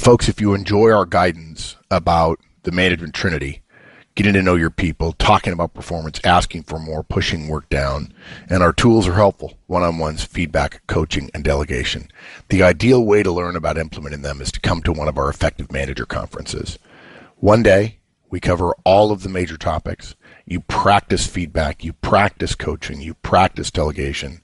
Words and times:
Folks, 0.00 0.30
if 0.30 0.40
you 0.40 0.54
enjoy 0.54 0.90
our 0.90 1.04
guidance 1.04 1.76
about 1.90 2.40
the 2.62 2.72
management 2.72 3.12
trinity, 3.12 3.60
getting 4.14 4.32
to 4.32 4.40
know 4.40 4.54
your 4.54 4.70
people, 4.70 5.12
talking 5.12 5.52
about 5.52 5.74
performance, 5.74 6.18
asking 6.24 6.62
for 6.62 6.78
more, 6.78 7.02
pushing 7.02 7.48
work 7.48 7.68
down, 7.68 8.14
and 8.48 8.62
our 8.62 8.72
tools 8.72 9.06
are 9.06 9.12
helpful 9.12 9.58
one 9.66 9.82
on 9.82 9.98
ones, 9.98 10.24
feedback, 10.24 10.80
coaching, 10.86 11.30
and 11.34 11.44
delegation. 11.44 12.08
The 12.48 12.62
ideal 12.62 13.04
way 13.04 13.22
to 13.22 13.30
learn 13.30 13.56
about 13.56 13.76
implementing 13.76 14.22
them 14.22 14.40
is 14.40 14.50
to 14.52 14.60
come 14.60 14.80
to 14.84 14.92
one 14.92 15.06
of 15.06 15.18
our 15.18 15.28
effective 15.28 15.70
manager 15.70 16.06
conferences. 16.06 16.78
One 17.36 17.62
day, 17.62 17.98
we 18.30 18.40
cover 18.40 18.74
all 18.84 19.12
of 19.12 19.22
the 19.22 19.28
major 19.28 19.58
topics. 19.58 20.14
You 20.46 20.60
practice 20.60 21.26
feedback, 21.26 21.84
you 21.84 21.92
practice 21.92 22.54
coaching, 22.54 23.02
you 23.02 23.12
practice 23.12 23.70
delegation. 23.70 24.40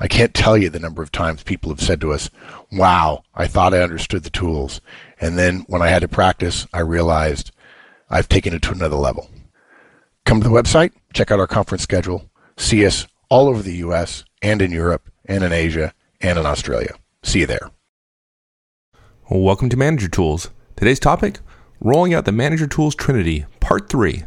I 0.00 0.06
can't 0.06 0.32
tell 0.32 0.56
you 0.56 0.70
the 0.70 0.78
number 0.78 1.02
of 1.02 1.10
times 1.10 1.42
people 1.42 1.70
have 1.70 1.80
said 1.80 2.00
to 2.02 2.12
us, 2.12 2.30
Wow, 2.70 3.24
I 3.34 3.48
thought 3.48 3.74
I 3.74 3.82
understood 3.82 4.22
the 4.22 4.30
tools. 4.30 4.80
And 5.20 5.36
then 5.36 5.64
when 5.66 5.82
I 5.82 5.88
had 5.88 6.02
to 6.02 6.08
practice, 6.08 6.66
I 6.72 6.80
realized 6.80 7.50
I've 8.08 8.28
taken 8.28 8.54
it 8.54 8.62
to 8.62 8.72
another 8.72 8.96
level. 8.96 9.28
Come 10.24 10.40
to 10.40 10.48
the 10.48 10.54
website, 10.54 10.92
check 11.14 11.30
out 11.32 11.40
our 11.40 11.48
conference 11.48 11.82
schedule, 11.82 12.30
see 12.56 12.86
us 12.86 13.06
all 13.28 13.48
over 13.48 13.62
the 13.62 13.76
US 13.76 14.24
and 14.40 14.62
in 14.62 14.70
Europe 14.70 15.10
and 15.24 15.42
in 15.42 15.52
Asia 15.52 15.92
and 16.20 16.38
in 16.38 16.46
Australia. 16.46 16.94
See 17.22 17.40
you 17.40 17.46
there. 17.46 17.70
Welcome 19.28 19.68
to 19.70 19.76
Manager 19.76 20.08
Tools. 20.08 20.50
Today's 20.76 21.00
topic 21.00 21.40
rolling 21.80 22.14
out 22.14 22.24
the 22.24 22.32
Manager 22.32 22.66
Tools 22.66 22.94
Trinity, 22.94 23.46
Part 23.60 23.88
3. 23.88 24.24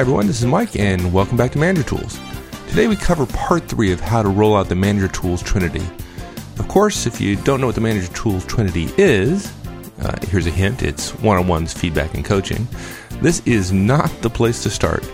Hi 0.00 0.02
everyone, 0.02 0.28
this 0.28 0.40
is 0.40 0.46
Mike 0.46 0.76
and 0.76 1.12
welcome 1.12 1.36
back 1.36 1.52
to 1.52 1.58
Manager 1.58 1.82
Tools. 1.82 2.18
Today 2.68 2.88
we 2.88 2.96
cover 2.96 3.26
part 3.26 3.68
3 3.68 3.92
of 3.92 4.00
how 4.00 4.22
to 4.22 4.30
roll 4.30 4.56
out 4.56 4.70
the 4.70 4.74
Manager 4.74 5.08
Tools 5.08 5.42
Trinity. 5.42 5.84
Of 6.58 6.68
course, 6.68 7.04
if 7.04 7.20
you 7.20 7.36
don't 7.36 7.60
know 7.60 7.66
what 7.66 7.74
the 7.74 7.82
Manager 7.82 8.10
Tools 8.14 8.46
Trinity 8.46 8.88
is, 8.96 9.52
uh, 10.00 10.18
here's 10.22 10.46
a 10.46 10.50
hint 10.50 10.82
it's 10.82 11.10
one 11.16 11.36
on 11.36 11.46
ones, 11.46 11.74
feedback, 11.74 12.14
and 12.14 12.24
coaching. 12.24 12.66
This 13.20 13.42
is 13.44 13.72
not 13.72 14.10
the 14.22 14.30
place 14.30 14.62
to 14.62 14.70
start. 14.70 15.06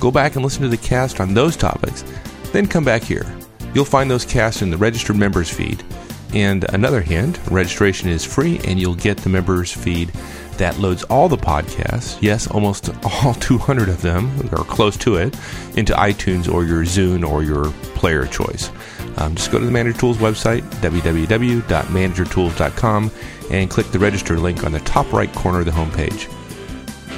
Go 0.00 0.10
back 0.10 0.34
and 0.34 0.44
listen 0.44 0.62
to 0.62 0.68
the 0.68 0.78
cast 0.78 1.20
on 1.20 1.32
those 1.32 1.56
topics, 1.56 2.02
then 2.50 2.66
come 2.66 2.84
back 2.84 3.04
here. 3.04 3.32
You'll 3.72 3.84
find 3.84 4.10
those 4.10 4.24
casts 4.24 4.62
in 4.62 4.70
the 4.70 4.76
registered 4.76 5.14
members 5.14 5.48
feed. 5.48 5.84
And 6.32 6.64
another 6.74 7.02
hint 7.02 7.38
registration 7.52 8.08
is 8.08 8.24
free, 8.24 8.60
and 8.64 8.80
you'll 8.80 8.96
get 8.96 9.18
the 9.18 9.28
members 9.28 9.70
feed 9.70 10.10
that 10.58 10.78
loads 10.78 11.02
all 11.04 11.28
the 11.28 11.36
podcasts, 11.36 12.18
yes, 12.20 12.46
almost 12.46 12.90
all 13.04 13.34
200 13.34 13.88
of 13.88 14.02
them, 14.02 14.30
or 14.52 14.64
close 14.64 14.96
to 14.98 15.16
it, 15.16 15.34
into 15.76 15.92
iTunes 15.94 16.52
or 16.52 16.64
your 16.64 16.84
Zune 16.84 17.28
or 17.28 17.42
your 17.42 17.70
player 17.94 18.26
choice. 18.26 18.70
Um, 19.16 19.34
just 19.34 19.50
go 19.52 19.58
to 19.58 19.64
the 19.64 19.70
Manager 19.70 19.98
Tools 19.98 20.18
website, 20.18 20.62
www.managertools.com, 20.80 23.10
and 23.50 23.70
click 23.70 23.86
the 23.88 23.98
register 23.98 24.38
link 24.38 24.64
on 24.64 24.72
the 24.72 24.80
top 24.80 25.10
right 25.12 25.32
corner 25.34 25.60
of 25.60 25.66
the 25.66 25.72
homepage. 25.72 26.30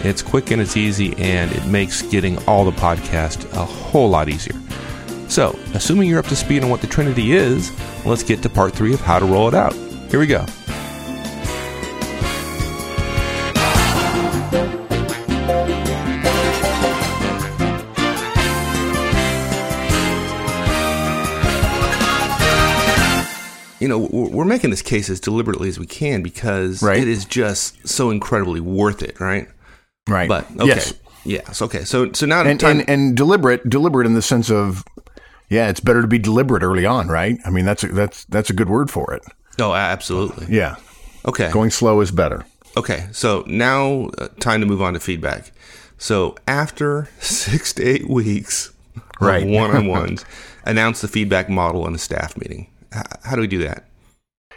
It's 0.05 0.23
quick 0.23 0.51
and 0.51 0.61
it's 0.61 0.77
easy, 0.77 1.15
and 1.17 1.51
it 1.53 1.65
makes 1.67 2.03
getting 2.03 2.37
all 2.47 2.65
the 2.65 2.73
podcasts 2.73 3.51
a 3.55 3.65
whole 3.65 4.11
lot 4.11 4.29
easier. 4.29 4.61
So, 5.29 5.59
assuming 5.75 6.09
you're 6.09 6.21
up 6.21 6.27
to 6.27 6.37
speed 6.37 6.63
on 6.63 6.71
what 6.71 6.81
the 6.81 6.87
Trinity 6.87 7.33
is, 7.33 7.73
let's 8.05 8.23
get 8.23 8.43
to 8.43 8.49
part 8.49 8.75
three 8.75 8.95
of 8.95 9.01
how 9.01 9.19
to 9.19 9.25
roll 9.25 9.49
it 9.49 9.55
out. 9.55 9.75
Here 10.11 10.21
we 10.21 10.27
go. 10.27 10.47
You 23.87 23.91
know 23.91 24.09
we're 24.11 24.45
making 24.45 24.71
this 24.71 24.83
case 24.83 25.09
as 25.09 25.21
deliberately 25.21 25.69
as 25.69 25.79
we 25.79 25.87
can 25.87 26.21
because 26.21 26.83
right. 26.83 26.99
it 26.99 27.07
is 27.07 27.25
just 27.25 27.87
so 27.87 28.11
incredibly 28.11 28.59
worth 28.59 29.01
it 29.01 29.21
right? 29.21 29.47
Right. 30.09 30.29
But 30.29 30.51
okay. 30.57 30.67
Yes. 30.67 30.95
yes. 31.25 31.63
Okay. 31.63 31.85
So 31.85 32.13
so 32.13 32.27
now 32.27 32.43
and, 32.43 32.61
and, 32.65 32.91
and 32.91 33.17
deliberate 33.17 33.71
deliberate 33.71 34.07
in 34.07 34.15
the 34.15 34.23
sense 34.23 34.51
of 34.51 34.83
yeah 35.49 35.69
it's 35.69 35.79
better 35.79 36.03
to 36.03 36.09
be 36.09 36.19
deliberate 36.19 36.65
early 36.65 36.85
on 36.85 37.07
right? 37.07 37.39
I 37.45 37.51
mean 37.51 37.65
that's 37.65 37.85
a, 37.85 37.89
that's 37.89 38.25
that's 38.25 38.51
a 38.51 38.53
good 38.53 38.69
word 38.69 38.91
for 38.91 39.15
it. 39.15 39.23
Oh 39.61 39.73
absolutely. 39.73 40.49
Yeah. 40.53 40.75
Okay. 41.25 41.53
Going 41.53 41.71
slow 41.71 42.01
is 42.01 42.11
better. 42.11 42.45
Okay. 42.77 43.07
So 43.13 43.45
now 43.47 44.07
uh, 44.19 44.27
time 44.41 44.59
to 44.63 44.67
move 44.67 44.83
on 44.83 44.95
to 44.95 45.01
feedback. 45.01 45.53
So 45.97 46.35
after 46.49 47.09
six 47.21 47.73
to 47.75 47.85
eight 47.85 48.11
weeks 48.11 48.73
right. 49.21 49.47
one-on-ones 49.47 50.25
announce 50.65 51.03
the 51.03 51.09
feedback 51.09 51.49
model 51.49 51.87
in 51.87 51.95
a 51.95 51.99
staff 51.99 52.37
meeting 52.37 52.67
how 53.25 53.35
do 53.35 53.41
we 53.41 53.47
do 53.47 53.59
that? 53.59 53.85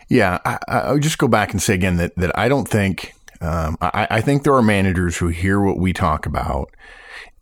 Yeah, 0.09 0.39
I, 0.43 0.57
I 0.67 0.97
just 0.97 1.17
go 1.17 1.27
back 1.27 1.51
and 1.51 1.61
say 1.61 1.75
again 1.75 1.97
that 1.97 2.15
that 2.15 2.37
I 2.37 2.49
don't 2.49 2.67
think 2.67 3.13
um, 3.41 3.77
I, 3.81 4.07
I 4.09 4.21
think 4.21 4.43
there 4.43 4.55
are 4.55 4.61
managers 4.61 5.17
who 5.17 5.27
hear 5.27 5.61
what 5.61 5.77
we 5.77 5.93
talk 5.93 6.25
about 6.25 6.71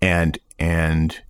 and 0.01 0.37
and 0.59 1.21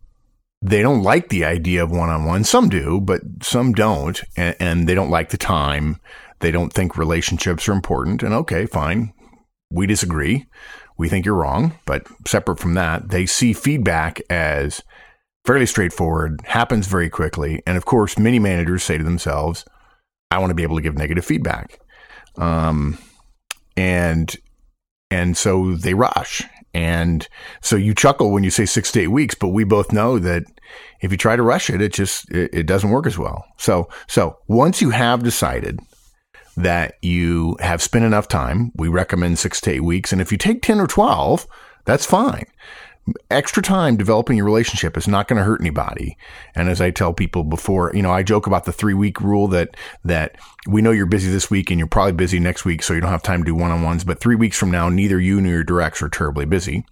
they 0.61 0.81
don't 0.81 1.03
like 1.03 1.29
the 1.29 1.45
idea 1.45 1.83
of 1.83 1.91
one 1.91 2.09
on 2.09 2.25
one. 2.25 2.43
Some 2.43 2.69
do, 2.69 2.99
but 2.99 3.21
some 3.41 3.73
don't, 3.73 4.21
and, 4.35 4.55
and, 4.59 4.89
they 4.89 4.95
don't 4.95 5.11
like 5.11 5.29
the 5.29 5.37
time. 5.37 5.99
They 6.39 6.49
don't 6.49 6.73
think 6.73 6.97
relationships 6.97 7.69
are 7.69 7.73
important. 7.73 8.23
And 8.23 8.33
okay, 8.33 8.65
fine, 8.65 9.13
we 9.71 9.85
disagree. 9.85 10.47
We 10.97 11.09
think 11.09 11.25
you're 11.25 11.35
wrong, 11.35 11.77
but 11.85 12.07
separate 12.25 12.59
from 12.59 12.73
that, 12.73 13.09
they 13.09 13.27
see 13.27 13.53
feedback 13.53 14.19
as 14.31 14.81
fairly 15.47 15.65
straightforward, 15.65 16.41
happens 16.43 16.87
very 16.87 17.09
quickly. 17.09 17.63
And 17.65 17.77
of 17.77 17.85
course, 17.85 18.19
many 18.19 18.37
managers 18.37 18.83
say 18.83 18.97
to 18.97 19.03
themselves, 19.03 19.63
I 20.29 20.39
want 20.39 20.51
to 20.51 20.55
be 20.55 20.63
able 20.63 20.75
to 20.75 20.81
give 20.81 20.97
negative 20.97 21.23
feedback. 21.25 21.79
Um, 22.35 22.97
and 23.77 24.35
and 25.09 25.37
so 25.37 25.75
they 25.75 25.93
rush. 25.93 26.43
And 26.73 27.25
so 27.61 27.77
you 27.77 27.95
chuckle 27.95 28.31
when 28.31 28.43
you 28.43 28.49
say 28.49 28.65
six 28.65 28.91
to 28.91 29.01
eight 29.01 29.07
weeks, 29.07 29.35
but 29.35 29.47
we 29.47 29.63
both 29.63 29.93
know 29.93 30.19
that 30.19 30.43
if 30.99 31.11
you 31.11 31.17
try 31.17 31.37
to 31.37 31.43
rush 31.43 31.69
it, 31.69 31.81
it 31.81 31.93
just 31.93 32.29
it, 32.29 32.53
it 32.53 32.67
doesn't 32.67 32.89
work 32.89 33.07
as 33.07 33.17
well. 33.17 33.45
So 33.57 33.87
so 34.07 34.39
once 34.47 34.81
you 34.81 34.89
have 34.89 35.23
decided 35.23 35.79
that 36.57 36.95
you 37.01 37.55
have 37.61 37.81
spent 37.81 38.03
enough 38.03 38.27
time, 38.27 38.71
we 38.75 38.89
recommend 38.89 39.39
six 39.39 39.61
to 39.61 39.71
eight 39.71 39.83
weeks. 39.83 40.11
And 40.11 40.21
if 40.21 40.31
you 40.31 40.37
take 40.37 40.61
10 40.61 40.79
or 40.81 40.87
12, 40.87 41.47
that's 41.85 42.05
fine 42.05 42.47
extra 43.31 43.63
time 43.63 43.97
developing 43.97 44.37
your 44.37 44.45
relationship 44.45 44.97
is 44.97 45.07
not 45.07 45.27
going 45.27 45.37
to 45.37 45.43
hurt 45.43 45.61
anybody. 45.61 46.17
And 46.55 46.69
as 46.69 46.81
I 46.81 46.91
tell 46.91 47.13
people 47.13 47.43
before, 47.43 47.91
you 47.93 48.01
know, 48.01 48.11
I 48.11 48.23
joke 48.23 48.47
about 48.47 48.65
the 48.65 48.73
three 48.73 48.93
week 48.93 49.21
rule 49.21 49.47
that, 49.49 49.75
that 50.03 50.35
we 50.67 50.81
know 50.81 50.91
you're 50.91 51.05
busy 51.05 51.31
this 51.31 51.49
week 51.49 51.69
and 51.69 51.79
you're 51.79 51.87
probably 51.87 52.13
busy 52.13 52.39
next 52.39 52.65
week. 52.65 52.83
So 52.83 52.93
you 52.93 53.01
don't 53.01 53.11
have 53.11 53.23
time 53.23 53.41
to 53.41 53.45
do 53.45 53.55
one 53.55 53.71
on 53.71 53.81
ones. 53.81 54.03
But 54.03 54.19
three 54.19 54.35
weeks 54.35 54.57
from 54.57 54.71
now, 54.71 54.89
neither 54.89 55.19
you 55.19 55.39
nor 55.41 55.51
your 55.51 55.63
directs 55.63 56.01
are 56.01 56.09
terribly 56.09 56.45
busy. 56.45 56.85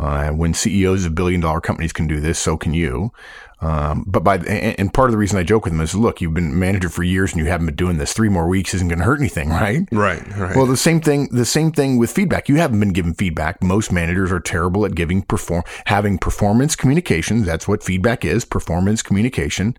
Uh, 0.00 0.30
when 0.30 0.54
CEOs 0.54 1.04
of 1.04 1.14
billion 1.14 1.42
dollar 1.42 1.60
companies 1.60 1.92
can 1.92 2.06
do 2.06 2.20
this, 2.20 2.38
so 2.38 2.56
can 2.56 2.72
you. 2.72 3.12
Um, 3.60 4.04
but 4.06 4.24
by 4.24 4.38
and 4.38 4.92
part 4.94 5.10
of 5.10 5.12
the 5.12 5.18
reason 5.18 5.38
I 5.38 5.42
joke 5.42 5.64
with 5.64 5.74
them 5.74 5.82
is, 5.82 5.94
look, 5.94 6.22
you've 6.22 6.32
been 6.32 6.58
manager 6.58 6.88
for 6.88 7.02
years 7.02 7.32
and 7.32 7.40
you 7.40 7.50
haven't 7.50 7.66
been 7.66 7.76
doing 7.76 7.98
this. 7.98 8.14
Three 8.14 8.30
more 8.30 8.48
weeks 8.48 8.72
isn't 8.72 8.88
going 8.88 9.00
to 9.00 9.04
hurt 9.04 9.20
anything, 9.20 9.48
right? 9.50 9.86
Right, 9.92 10.26
right. 10.38 10.56
Well, 10.56 10.64
the 10.64 10.78
same 10.78 11.02
thing. 11.02 11.28
The 11.30 11.44
same 11.44 11.70
thing 11.70 11.98
with 11.98 12.10
feedback. 12.10 12.48
You 12.48 12.56
haven't 12.56 12.80
been 12.80 12.94
given 12.94 13.12
feedback. 13.12 13.62
Most 13.62 13.92
managers 13.92 14.32
are 14.32 14.40
terrible 14.40 14.86
at 14.86 14.94
giving 14.94 15.20
perform 15.20 15.64
having 15.84 16.16
performance 16.16 16.74
communication. 16.74 17.44
That's 17.44 17.68
what 17.68 17.82
feedback 17.82 18.24
is. 18.24 18.46
Performance 18.46 19.02
communication. 19.02 19.76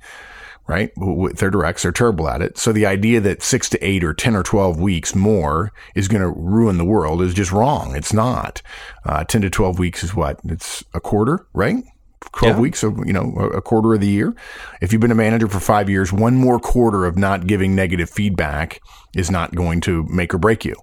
Right. 0.71 0.89
Their 1.35 1.49
directs, 1.49 1.83
they're 1.83 1.91
terrible 1.91 2.29
at 2.29 2.41
it. 2.41 2.57
So 2.57 2.71
the 2.71 2.85
idea 2.85 3.19
that 3.19 3.43
six 3.43 3.67
to 3.71 3.85
eight 3.85 4.05
or 4.05 4.13
10 4.13 4.37
or 4.37 4.41
12 4.41 4.79
weeks 4.79 5.13
more 5.13 5.73
is 5.95 6.07
going 6.07 6.21
to 6.21 6.29
ruin 6.29 6.77
the 6.77 6.85
world 6.85 7.21
is 7.21 7.33
just 7.33 7.51
wrong. 7.51 7.93
It's 7.93 8.13
not. 8.13 8.61
Uh, 9.03 9.25
10 9.25 9.41
to 9.41 9.49
12 9.49 9.79
weeks 9.79 10.01
is 10.01 10.15
what? 10.15 10.39
It's 10.45 10.81
a 10.93 11.01
quarter, 11.01 11.45
right? 11.51 11.83
12 12.31 12.55
yeah. 12.55 12.61
weeks, 12.61 12.79
so, 12.79 12.95
you 13.03 13.11
know, 13.11 13.33
a 13.53 13.61
quarter 13.61 13.93
of 13.93 13.99
the 13.99 14.07
year. 14.07 14.33
If 14.79 14.93
you've 14.93 15.01
been 15.01 15.11
a 15.11 15.15
manager 15.15 15.49
for 15.49 15.59
five 15.59 15.89
years, 15.89 16.13
one 16.13 16.35
more 16.35 16.57
quarter 16.57 17.05
of 17.05 17.17
not 17.17 17.47
giving 17.47 17.75
negative 17.75 18.09
feedback 18.09 18.79
is 19.13 19.29
not 19.29 19.53
going 19.53 19.81
to 19.81 20.03
make 20.03 20.33
or 20.33 20.37
break 20.37 20.63
you. 20.63 20.75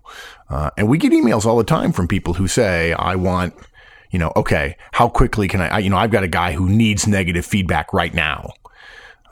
Uh, 0.50 0.68
and 0.76 0.86
we 0.86 0.98
get 0.98 1.12
emails 1.12 1.46
all 1.46 1.56
the 1.56 1.64
time 1.64 1.92
from 1.92 2.08
people 2.08 2.34
who 2.34 2.46
say, 2.46 2.92
I 2.92 3.14
want, 3.14 3.54
you 4.10 4.18
know, 4.18 4.32
okay, 4.36 4.76
how 4.92 5.08
quickly 5.08 5.48
can 5.48 5.62
I, 5.62 5.68
I 5.68 5.78
you 5.78 5.88
know, 5.88 5.96
I've 5.96 6.10
got 6.10 6.24
a 6.24 6.28
guy 6.28 6.52
who 6.52 6.68
needs 6.68 7.06
negative 7.06 7.46
feedback 7.46 7.94
right 7.94 8.12
now. 8.12 8.52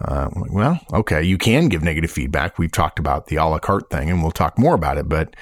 Uh, 0.00 0.28
well, 0.50 0.80
okay, 0.92 1.22
you 1.22 1.38
can 1.38 1.68
give 1.68 1.82
negative 1.82 2.10
feedback. 2.10 2.58
We've 2.58 2.72
talked 2.72 2.98
about 2.98 3.28
the 3.28 3.36
a 3.36 3.44
la 3.44 3.58
carte 3.58 3.88
thing 3.90 4.10
and 4.10 4.22
we'll 4.22 4.30
talk 4.30 4.58
more 4.58 4.74
about 4.74 4.98
it, 4.98 5.08
but 5.08 5.34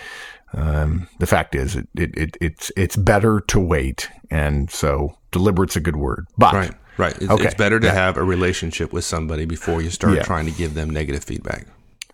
um, 0.56 1.08
the 1.18 1.26
fact 1.26 1.54
is, 1.54 1.76
it, 1.76 1.88
it, 1.94 2.16
it, 2.16 2.36
it's 2.40 2.72
it's 2.76 2.96
better 2.96 3.40
to 3.48 3.58
wait, 3.58 4.08
and 4.30 4.70
so 4.70 5.18
deliberate's 5.32 5.76
a 5.76 5.80
good 5.80 5.96
word. 5.96 6.26
But 6.38 6.54
right, 6.54 6.72
right, 6.96 7.16
it's, 7.16 7.30
okay. 7.30 7.44
it's 7.46 7.54
better 7.54 7.80
to 7.80 7.86
yeah. 7.86 7.94
have 7.94 8.16
a 8.16 8.22
relationship 8.22 8.92
with 8.92 9.04
somebody 9.04 9.46
before 9.46 9.82
you 9.82 9.90
start 9.90 10.14
yeah. 10.14 10.22
trying 10.22 10.46
to 10.46 10.52
give 10.52 10.74
them 10.74 10.90
negative 10.90 11.24
feedback. 11.24 11.66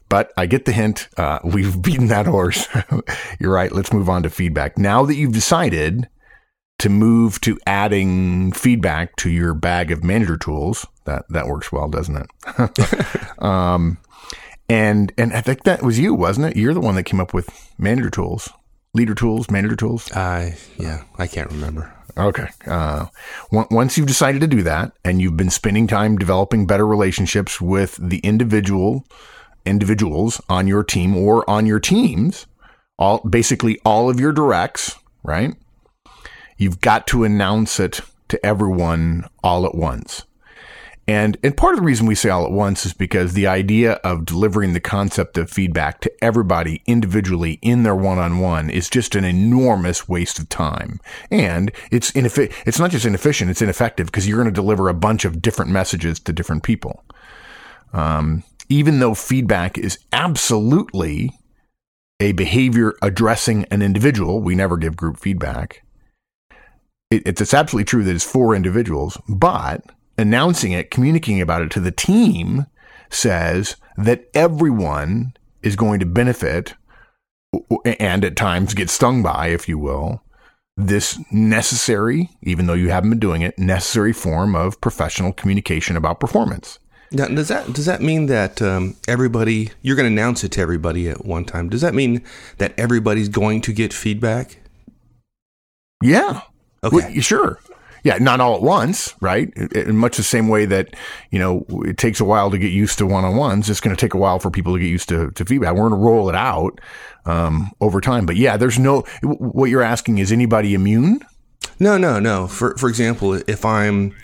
but 0.09 0.33
I 0.39 0.47
get 0.47 0.65
the 0.65 0.73
hint. 0.73 1.09
Uh, 1.19 1.41
we've 1.45 1.81
beaten 1.81 2.09
that 2.09 2.27
horse. 2.27 2.67
You're 3.41 3.53
right. 3.53 3.71
Let's 3.71 3.93
move 3.93 4.09
on 4.09 4.23
to 4.23 4.31
feedback. 4.31 4.79
Now 4.79 5.05
that 5.05 5.17
you've 5.17 5.33
decided 5.33 6.09
to 6.81 6.89
move 6.89 7.41
to 7.43 7.59
adding 7.67 8.53
feedback 8.53 9.17
to 9.17 9.31
your 9.31 9.55
bag 9.55 9.91
of 9.91 10.03
manager 10.03 10.37
tools, 10.37 10.87
that 11.05 11.25
that 11.29 11.47
works 11.47 11.71
well, 11.71 11.89
doesn't 11.89 12.17
it? 12.17 13.39
um, 13.43 13.99
and 14.69 15.13
and 15.17 15.33
I 15.33 15.41
think 15.41 15.65
that 15.65 15.83
was 15.83 15.99
you, 15.99 16.15
wasn't 16.15 16.47
it? 16.47 16.57
You're 16.57 16.75
the 16.75 16.81
one 16.81 16.95
that 16.97 17.05
came 17.05 17.21
up 17.21 17.35
with 17.35 17.73
manager 17.79 18.11
tools, 18.11 18.49
leader 18.95 19.15
tools, 19.15 19.51
manager 19.51 19.77
tools. 19.77 20.11
I 20.13 20.57
yeah, 20.79 21.05
I 21.19 21.27
can't 21.27 21.51
remember. 21.51 21.93
Okay. 22.17 22.49
Uh, 22.67 23.07
once 23.51 23.97
you've 23.97 24.07
decided 24.07 24.41
to 24.41 24.47
do 24.47 24.63
that, 24.63 24.93
and 25.05 25.21
you've 25.23 25.37
been 25.37 25.51
spending 25.51 25.87
time 25.87 26.17
developing 26.17 26.67
better 26.67 26.87
relationships 26.87 27.61
with 27.61 27.97
the 28.01 28.19
individual 28.19 29.05
individuals 29.67 30.41
on 30.49 30.67
your 30.67 30.83
team 30.83 31.17
or 31.17 31.49
on 31.49 31.67
your 31.67 31.81
teams, 31.81 32.47
all 32.99 33.19
basically 33.19 33.79
all 33.85 34.09
of 34.11 34.19
your 34.19 34.33
directs, 34.33 34.97
right? 35.23 35.55
You've 36.61 36.83
got 36.83 37.07
to 37.07 37.25
announce 37.25 37.81
it 37.81 38.03
to 38.29 38.45
everyone 38.45 39.27
all 39.43 39.65
at 39.65 39.75
once. 39.75 40.25
And, 41.09 41.39
and 41.43 41.57
part 41.57 41.73
of 41.73 41.81
the 41.81 41.87
reason 41.87 42.05
we 42.07 42.15
say 42.15 42.29
all 42.29 42.45
at 42.45 42.53
once 42.53 42.85
is 42.85 42.93
because 42.93 43.33
the 43.33 43.47
idea 43.47 43.95
of 44.05 44.27
delivering 44.27 44.75
the 44.75 44.79
concept 44.79 45.39
of 45.39 45.49
feedback 45.49 46.03
to 46.03 46.13
everybody 46.23 46.83
individually 46.87 47.59
in 47.63 47.83
their 47.83 47.97
one-on-one 47.97 48.69
is 48.69 48.91
just 48.91 49.15
an 49.15 49.25
enormous 49.25 50.07
waste 50.07 50.39
of 50.39 50.51
time. 50.51 51.01
And 51.31 51.73
it's 51.91 52.11
ineffi- 52.11 52.53
it's 52.67 52.79
not 52.79 52.91
just 52.91 53.07
inefficient, 53.07 53.51
it's 53.51 53.63
ineffective 53.63 54.09
because 54.09 54.29
you're 54.29 54.37
going 54.37 54.45
to 54.45 54.53
deliver 54.53 54.91
a 54.91 54.95
bunch 54.95 55.25
of 55.25 55.41
different 55.41 55.71
messages 55.71 56.21
to 56.21 56.33
different 56.33 56.63
people. 56.63 57.03
Um, 57.95 58.43
even 58.69 59.01
though 59.01 59.15
feedback 59.15 59.79
is 59.79 59.99
absolutely 60.13 61.33
a 62.21 62.33
behavior 62.33 62.97
addressing 63.01 63.65
an 63.71 63.81
individual, 63.81 64.43
we 64.43 64.55
never 64.55 64.77
give 64.77 64.95
group 64.95 65.19
feedback. 65.19 65.83
It, 67.11 67.41
it's 67.41 67.55
absolutely 67.55 67.85
true 67.85 68.05
that 68.05 68.15
it's 68.15 68.25
for 68.25 68.55
individuals, 68.55 69.19
but 69.29 69.85
announcing 70.17 70.73
it, 70.73 70.91
communicating 70.91 71.41
about 71.41 71.63
it 71.63 71.71
to 71.73 71.81
the 71.81 71.91
team 71.91 72.67
says 73.11 73.77
that 73.97 74.29
everyone 74.35 75.35
is 75.63 75.77
going 75.77 76.01
to 76.01 76.07
benefit 76.07 76.75
and 77.85 78.25
at 78.25 78.37
times 78.37 78.75
get 78.75 78.91
stung 78.91 79.23
by, 79.23 79.49
if 79.49 79.69
you 79.69 79.79
will, 79.79 80.23
this 80.77 81.19
necessary, 81.33 82.31
even 82.43 82.67
though 82.67 82.75
you 82.75 82.91
haven't 82.91 83.11
been 83.11 83.19
doing 83.19 83.43
it, 83.43 83.59
necessary 83.59 84.13
form 84.13 84.55
of 84.55 84.81
professional 84.81 85.33
communication 85.33 85.97
about 85.97 86.21
performance. 86.21 86.79
Now, 87.13 87.27
does 87.27 87.49
that 87.49 87.73
does 87.73 87.87
that 87.87 88.03
mean 88.03 88.27
that 88.27 88.63
um, 88.63 88.97
everybody 89.09 89.73
you're 89.83 89.97
going 89.97 90.09
to 90.09 90.13
announce 90.13 90.45
it 90.45 90.53
to 90.53 90.61
everybody 90.61 91.09
at 91.09 91.25
one 91.25 91.45
time? 91.45 91.69
Does 91.69 91.81
that 91.81 91.93
mean 91.93 92.23
that 92.59 92.73
everybody's 92.79 93.29
going 93.29 93.63
to 93.63 93.73
get 93.73 93.93
feedback? 93.93 94.59
Yeah. 96.01 96.43
Okay. 96.85 96.97
Well, 96.97 97.21
sure. 97.21 97.59
Yeah, 98.03 98.17
not 98.17 98.41
all 98.41 98.57
at 98.57 98.63
once, 98.63 99.15
right? 99.21 99.53
In 99.75 99.99
much 99.99 100.17
the 100.17 100.23
same 100.23 100.49
way 100.49 100.65
that, 100.65 100.97
you 101.31 101.39
know, 101.39 101.67
it 101.85 101.99
takes 101.99 102.19
a 102.19 102.25
while 102.25 102.51
to 102.51 102.57
get 102.57 102.73
used 102.73 102.97
to 102.99 103.07
one 103.07 103.27
on 103.27 103.37
ones. 103.37 103.69
It's 103.69 103.81
going 103.81 103.95
to 103.95 104.01
take 104.01 104.15
a 104.15 104.19
while 104.19 104.39
for 104.39 104.51
people 104.51 104.73
to 104.73 104.81
get 104.81 104.89
used 104.89 105.09
to, 105.11 105.31
to 105.33 105.45
feedback. 105.45 105.75
We're 105.75 105.89
going 105.89 106.01
to 106.01 106.07
roll 106.07 106.31
it 106.31 106.35
out 106.35 106.81
um, 107.27 107.71
over 107.83 108.01
time. 108.01 108.25
But 108.25 108.37
yeah, 108.37 108.57
there's 108.57 108.79
no, 108.79 109.03
what 109.23 109.69
you're 109.69 109.83
asking 109.83 110.17
is 110.17 110.33
anybody 110.33 110.73
immune? 110.73 111.21
No, 111.79 111.99
no, 111.99 112.19
no. 112.19 112.47
For, 112.47 112.75
for 112.79 112.89
example, 112.89 113.35
if 113.35 113.67
I'm, 113.67 114.17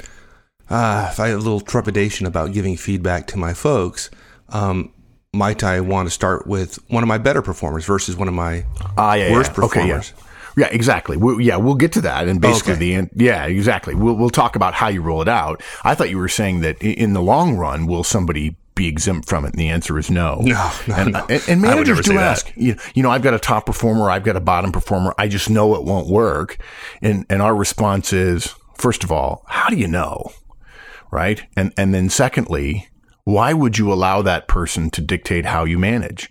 uh, 0.71 1.09
if 1.13 1.21
I 1.21 1.29
have 1.29 1.39
a 1.39 1.43
little 1.43 1.61
trepidation 1.61 2.27
about 2.27 2.53
giving 2.53 2.79
feedback 2.79 3.27
to 3.29 3.37
my 3.37 3.53
folks, 3.53 4.09
um, 4.49 4.91
might 5.35 5.63
I 5.63 5.81
want 5.81 6.07
to 6.07 6.11
start 6.11 6.47
with 6.47 6.77
one 6.89 7.03
of 7.03 7.09
my 7.09 7.19
better 7.19 7.43
performers 7.43 7.85
versus 7.85 8.17
one 8.17 8.27
of 8.27 8.35
my 8.35 8.65
ah, 8.97 9.15
yeah, 9.15 9.33
worst 9.33 9.51
yeah. 9.51 9.55
performers? 9.55 10.13
Okay, 10.13 10.23
yeah. 10.23 10.26
Yeah, 10.57 10.69
exactly. 10.71 11.17
We, 11.17 11.45
yeah, 11.45 11.57
we'll 11.57 11.75
get 11.75 11.93
to 11.93 12.01
that. 12.03 12.29
And 12.29 12.41
basically, 12.41 12.73
okay. 12.73 12.81
the 12.81 12.95
end, 12.95 13.11
yeah, 13.15 13.47
exactly. 13.47 13.95
We'll 13.95 14.15
we'll 14.15 14.31
talk 14.31 14.57
about 14.57 14.75
how 14.75 14.89
you 14.89 15.03
roll 15.03 15.23
it 15.23 15.29
out. 15.29 15.63
I 15.85 15.95
thought 15.95 16.11
you 16.11 16.19
were 16.19 16.29
saying 16.29 16.61
that 16.61 16.81
in 16.83 17.13
the 17.13 17.23
long 17.23 17.57
run, 17.57 17.87
will 17.87 18.05
somebody 18.05 18.57
be 18.75 18.89
exempt 18.89 19.29
from 19.29 19.45
it? 19.45 19.53
And 19.53 19.59
the 19.59 19.69
answer 19.69 19.99
is 19.99 20.11
no. 20.11 20.41
No, 20.43 20.73
no, 20.87 20.95
and, 20.95 21.13
no. 21.13 21.19
Uh, 21.21 21.27
and, 21.31 21.43
and 21.49 21.63
managers 21.63 22.01
do 22.01 22.19
ask, 22.19 22.53
you, 22.57 22.77
you 22.95 23.03
know, 23.03 23.11
I've 23.11 23.23
got 23.23 23.35
a 23.35 23.39
top 23.39 23.67
performer, 23.67 24.11
I've 24.11 24.25
got 24.25 24.37
a 24.37 24.41
bottom 24.41 24.73
performer. 24.73 25.15
I 25.17 25.29
just 25.29 25.49
know 25.49 25.75
it 25.75 25.85
won't 25.85 26.09
work. 26.09 26.59
And 27.01 27.25
and 27.31 27.41
our 27.41 27.55
response 27.55 28.13
is, 28.13 28.55
first 28.75 29.05
of 29.05 29.13
all, 29.13 29.45
how 29.47 29.69
do 29.69 29.77
you 29.77 29.89
know? 29.89 30.33
right? 31.11 31.43
And 31.57 31.73
and 31.77 31.95
then 31.95 32.09
secondly, 32.09 32.89
why 33.25 33.53
would 33.53 33.79
you 33.79 33.93
allow 33.93 34.23
that 34.23 34.49
person 34.49 34.91
to 34.91 35.01
dictate 35.01 35.47
how 35.47 35.65
you 35.65 35.79
manage? 35.79 36.31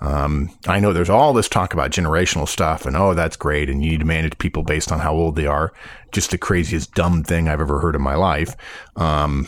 Um, 0.00 0.50
I 0.66 0.78
know 0.80 0.92
there's 0.92 1.10
all 1.10 1.32
this 1.32 1.48
talk 1.48 1.72
about 1.72 1.90
generational 1.90 2.48
stuff 2.48 2.84
and 2.84 2.96
oh, 2.96 3.14
that's 3.14 3.36
great. 3.36 3.70
And 3.70 3.82
you 3.82 3.92
need 3.92 4.00
to 4.00 4.06
manage 4.06 4.38
people 4.38 4.62
based 4.62 4.92
on 4.92 5.00
how 5.00 5.14
old 5.14 5.36
they 5.36 5.46
are. 5.46 5.72
Just 6.12 6.30
the 6.30 6.38
craziest 6.38 6.94
dumb 6.94 7.22
thing 7.22 7.48
I've 7.48 7.60
ever 7.60 7.80
heard 7.80 7.94
in 7.94 8.02
my 8.02 8.14
life. 8.14 8.54
Um, 8.96 9.46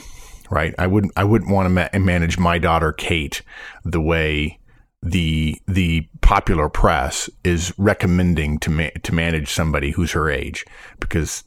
right. 0.50 0.74
I 0.78 0.86
wouldn't, 0.86 1.12
I 1.16 1.24
wouldn't 1.24 1.50
want 1.50 1.66
to 1.66 1.70
ma- 1.70 2.04
manage 2.04 2.38
my 2.38 2.58
daughter, 2.58 2.92
Kate, 2.92 3.42
the 3.84 4.00
way 4.00 4.58
the, 5.02 5.60
the 5.68 6.08
popular 6.22 6.68
press 6.68 7.30
is 7.44 7.72
recommending 7.78 8.58
to 8.60 8.70
ma- 8.70 8.88
to 9.02 9.14
manage 9.14 9.50
somebody 9.52 9.92
who's 9.92 10.12
her 10.12 10.28
age 10.28 10.64
because 10.98 11.44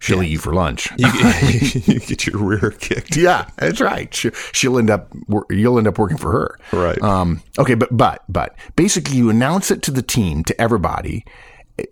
she'll 0.00 0.22
yeah. 0.22 0.28
eat 0.28 0.32
you 0.32 0.38
for 0.38 0.52
lunch. 0.52 0.90
You 0.98 1.12
get, 1.12 1.74
you 1.88 2.00
get, 2.00 2.26
your 2.26 2.42
rear 2.42 2.72
kicked. 2.72 3.16
Yeah, 3.16 3.48
that's 3.56 3.80
right. 3.80 4.12
She, 4.12 4.68
will 4.68 4.78
end 4.78 4.90
up 4.90 5.14
you'll 5.48 5.78
end 5.78 5.86
up 5.86 5.98
working 5.98 6.16
for 6.16 6.32
her. 6.32 6.58
Right. 6.72 7.00
Um, 7.00 7.42
okay, 7.58 7.74
but 7.74 7.96
but 7.96 8.24
but 8.28 8.56
basically, 8.74 9.16
you 9.16 9.30
announce 9.30 9.70
it 9.70 9.82
to 9.82 9.92
the 9.92 10.02
team 10.02 10.42
to 10.44 10.60
everybody, 10.60 11.24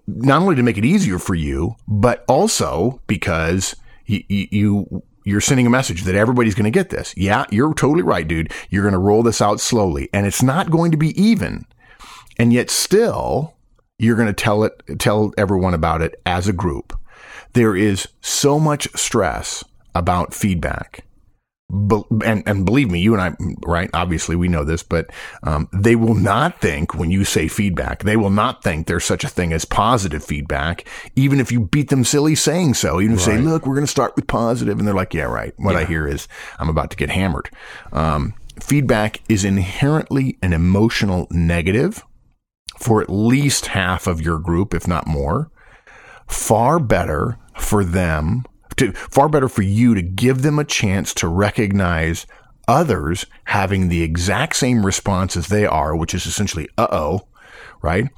not 0.09 0.43
only 0.43 0.57
to 0.57 0.63
make 0.63 0.79
it 0.79 0.85
easier 0.85 1.21
for 1.21 1.37
you, 1.37 1.77
but 1.87 2.25
also 2.27 3.01
because 3.07 3.77
you, 4.07 4.23
you 4.29 5.03
you're 5.25 5.41
sending 5.41 5.67
a 5.67 5.71
message 5.71 6.03
that 6.05 6.15
everybody's 6.15 6.55
going 6.55 6.65
to 6.65 6.71
get 6.71 6.91
this. 6.91 7.15
Yeah, 7.17 7.45
you're 7.51 7.75
totally 7.75 8.03
right, 8.03 8.27
dude. 8.27 8.53
You're 8.71 8.83
going 8.83 8.93
to 8.93 8.99
roll 8.99 9.23
this 9.23 9.41
out 9.41 9.61
slowly, 9.61 10.09
and 10.13 10.27
it's 10.27 10.43
not 10.43 10.71
going 10.71 10.91
to 10.91 10.97
be 10.97 11.21
even, 11.21 11.67
and 12.39 12.53
yet 12.53 12.71
still 12.71 13.55
you're 14.01 14.17
going 14.17 14.29
to 14.29 14.33
tell 14.33 14.63
it 14.65 14.81
tell 14.99 15.33
everyone 15.37 15.75
about 15.75 16.01
it 16.01 16.21
as 16.25 16.49
a 16.49 16.53
group 16.53 16.99
there 17.53 17.77
is 17.77 18.09
so 18.21 18.59
much 18.59 18.89
stress 18.95 19.65
about 19.95 20.35
feedback. 20.35 21.05
Be- 21.71 22.05
and, 22.25 22.43
and 22.47 22.65
believe 22.65 22.91
me, 22.91 23.01
you 23.01 23.15
and 23.15 23.21
I, 23.21 23.37
right? 23.67 23.91
Obviously, 23.93 24.37
we 24.37 24.49
know 24.49 24.65
this, 24.65 24.83
but 24.83 25.11
um, 25.43 25.69
they 25.71 25.97
will 25.97 26.15
not 26.15 26.63
think 26.63 26.95
when 26.95 27.11
you 27.11 27.25
say 27.25 27.47
feedback, 27.47 28.05
they 28.05 28.17
will 28.17 28.31
not 28.31 28.63
think 28.63 28.87
there's 28.87 29.05
such 29.05 29.23
a 29.23 29.29
thing 29.29 29.53
as 29.53 29.67
positive 29.67 30.25
feedback, 30.25 30.89
even 31.15 31.41
if 31.41 31.53
you 31.53 31.61
beat 31.61 31.91
them 31.91 32.05
silly 32.05 32.35
saying 32.35 32.73
so. 32.73 33.03
Even 33.03 33.17
if 33.17 33.27
right. 33.27 33.35
you 33.35 33.45
say, 33.45 33.45
look, 33.45 33.67
we're 33.67 33.75
going 33.75 33.87
to 33.87 33.91
start 33.91 34.17
with 34.17 34.27
positive, 34.27 34.79
and 34.79 34.89
they're 34.89 34.95
like, 34.95 35.13
yeah, 35.13 35.25
right. 35.25 35.53
What 35.59 35.73
yeah. 35.73 35.81
I 35.81 35.85
hear 35.85 36.09
is 36.09 36.27
I'm 36.59 36.71
about 36.71 36.91
to 36.93 36.97
get 36.97 37.11
hammered. 37.11 37.51
Um, 37.93 38.33
feedback 38.59 39.21
is 39.29 39.45
inherently 39.45 40.39
an 40.41 40.55
emotional 40.55 41.27
negative 41.31 42.03
for 42.79 43.03
at 43.03 43.11
least 43.11 43.67
half 43.67 44.07
of 44.07 44.23
your 44.23 44.39
group, 44.39 44.73
if 44.73 44.89
not 44.89 45.07
more 45.07 45.51
far 46.29 46.79
better 46.79 47.37
for 47.57 47.85
them 47.85 48.45
to 48.77 48.93
far 48.93 49.29
better 49.29 49.49
for 49.49 49.63
you 49.63 49.95
to 49.95 50.03
give 50.03 50.43
them 50.43 50.59
a 50.59 50.65
chance 50.65 51.13
to 51.15 51.29
recognize 51.29 52.27
others 52.69 53.27
having 53.45 53.89
the 53.89 54.03
exact 54.03 54.57
same 54.57 54.85
response 54.85 55.37
as 55.37 55.49
they 55.49 55.67
are, 55.67 55.97
which 55.97 56.15
is 56.15 56.27
essentially, 56.27 56.69
uh 56.77 56.87
oh, 56.93 57.27
right? 57.83 58.09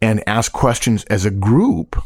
And 0.00 0.22
ask 0.26 0.52
questions 0.52 1.04
as 1.04 1.24
a 1.24 1.30
group 1.30 2.02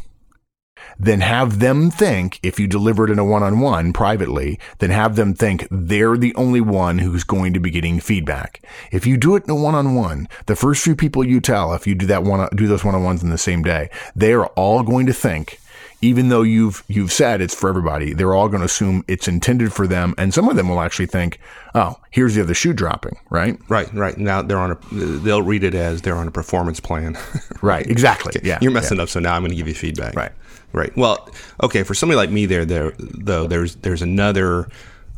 then 0.99 1.21
have 1.21 1.59
them 1.59 1.91
think, 1.91 2.39
if 2.43 2.59
you 2.59 2.67
deliver 2.67 3.05
it 3.05 3.11
in 3.11 3.19
a 3.19 3.25
one 3.25 3.43
on 3.43 3.59
one 3.59 3.93
privately, 3.93 4.59
then 4.79 4.89
have 4.89 5.15
them 5.15 5.33
think 5.33 5.67
they're 5.69 6.17
the 6.17 6.35
only 6.35 6.61
one 6.61 6.99
who's 6.99 7.23
going 7.23 7.53
to 7.53 7.59
be 7.59 7.69
getting 7.69 7.99
feedback. 7.99 8.61
If 8.91 9.05
you 9.05 9.17
do 9.17 9.35
it 9.35 9.43
in 9.43 9.49
a 9.49 9.55
one 9.55 9.75
on 9.75 9.95
one, 9.95 10.27
the 10.45 10.55
first 10.55 10.83
few 10.83 10.95
people 10.95 11.23
you 11.23 11.39
tell, 11.39 11.73
if 11.73 11.85
you 11.85 11.95
do 11.95 12.05
that 12.07 12.23
one, 12.23 12.49
do 12.55 12.67
those 12.67 12.83
one 12.83 12.95
on 12.95 13.03
ones 13.03 13.23
in 13.23 13.29
the 13.29 13.37
same 13.37 13.63
day, 13.63 13.89
they 14.15 14.33
are 14.33 14.47
all 14.47 14.83
going 14.83 15.05
to 15.05 15.13
think, 15.13 15.59
even 16.01 16.29
though 16.29 16.43
you've 16.43 16.83
you've 16.87 17.11
said 17.11 17.41
it's 17.41 17.55
for 17.55 17.69
everybody, 17.69 18.13
they're 18.13 18.33
all 18.33 18.49
going 18.49 18.59
to 18.59 18.65
assume 18.65 19.03
it's 19.07 19.27
intended 19.27 19.73
for 19.73 19.87
them, 19.87 20.13
and 20.17 20.33
some 20.33 20.47
of 20.47 20.55
them 20.55 20.69
will 20.69 20.81
actually 20.81 21.07
think, 21.07 21.39
"Oh, 21.73 21.95
here's 22.11 22.35
the 22.35 22.41
other 22.41 22.53
shoe 22.53 22.73
dropping." 22.73 23.17
Right? 23.29 23.59
Right. 23.67 23.91
Right. 23.93 24.17
Now 24.17 24.41
they're 24.41 24.59
on 24.59 24.71
a. 24.71 24.77
They'll 24.91 25.41
read 25.41 25.63
it 25.63 25.73
as 25.73 26.03
they're 26.03 26.15
on 26.15 26.27
a 26.27 26.31
performance 26.31 26.79
plan. 26.79 27.17
right. 27.61 27.85
Exactly. 27.87 28.33
Yeah. 28.43 28.59
You're 28.61 28.71
messing 28.71 28.97
yeah. 28.97 29.03
up, 29.03 29.09
so 29.09 29.19
now 29.19 29.33
I'm 29.33 29.41
going 29.41 29.51
to 29.51 29.57
give 29.57 29.67
you 29.67 29.73
feedback. 29.73 30.15
Right. 30.15 30.31
Right. 30.73 30.95
Well, 30.95 31.29
okay. 31.63 31.83
For 31.83 31.93
somebody 31.93 32.17
like 32.17 32.29
me, 32.29 32.45
there, 32.45 32.65
there, 32.65 32.93
though, 32.99 33.47
there's 33.47 33.75
there's 33.77 34.01
another, 34.01 34.67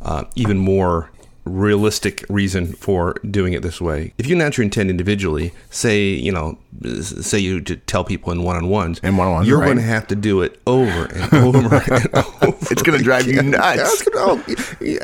uh, 0.00 0.24
even 0.36 0.58
more 0.58 1.10
realistic 1.44 2.24
reason 2.28 2.72
for 2.72 3.14
doing 3.28 3.52
it 3.52 3.62
this 3.62 3.80
way. 3.80 4.12
If 4.18 4.26
you 4.26 4.36
announce 4.36 4.56
your 4.56 4.64
intent 4.64 4.90
individually, 4.90 5.52
say 5.70 6.08
you 6.08 6.32
know, 6.32 6.58
say 7.02 7.38
you 7.38 7.60
to 7.62 7.76
tell 7.76 8.04
people 8.04 8.32
in 8.32 8.42
one 8.42 8.56
on 8.56 8.68
ones, 8.68 9.00
In 9.00 9.16
one-on-ones, 9.16 9.48
you're 9.48 9.58
right. 9.58 9.66
going 9.66 9.76
to 9.78 9.82
have 9.82 10.06
to 10.08 10.16
do 10.16 10.42
it 10.42 10.60
over 10.66 11.04
and 11.06 11.34
over 11.56 11.74
and 11.76 12.14
over. 12.14 12.56
It's 12.70 12.82
gonna 12.82 12.98
drive 12.98 13.26
you 13.26 13.42
nuts. 13.42 14.06
Oh, 14.14 14.40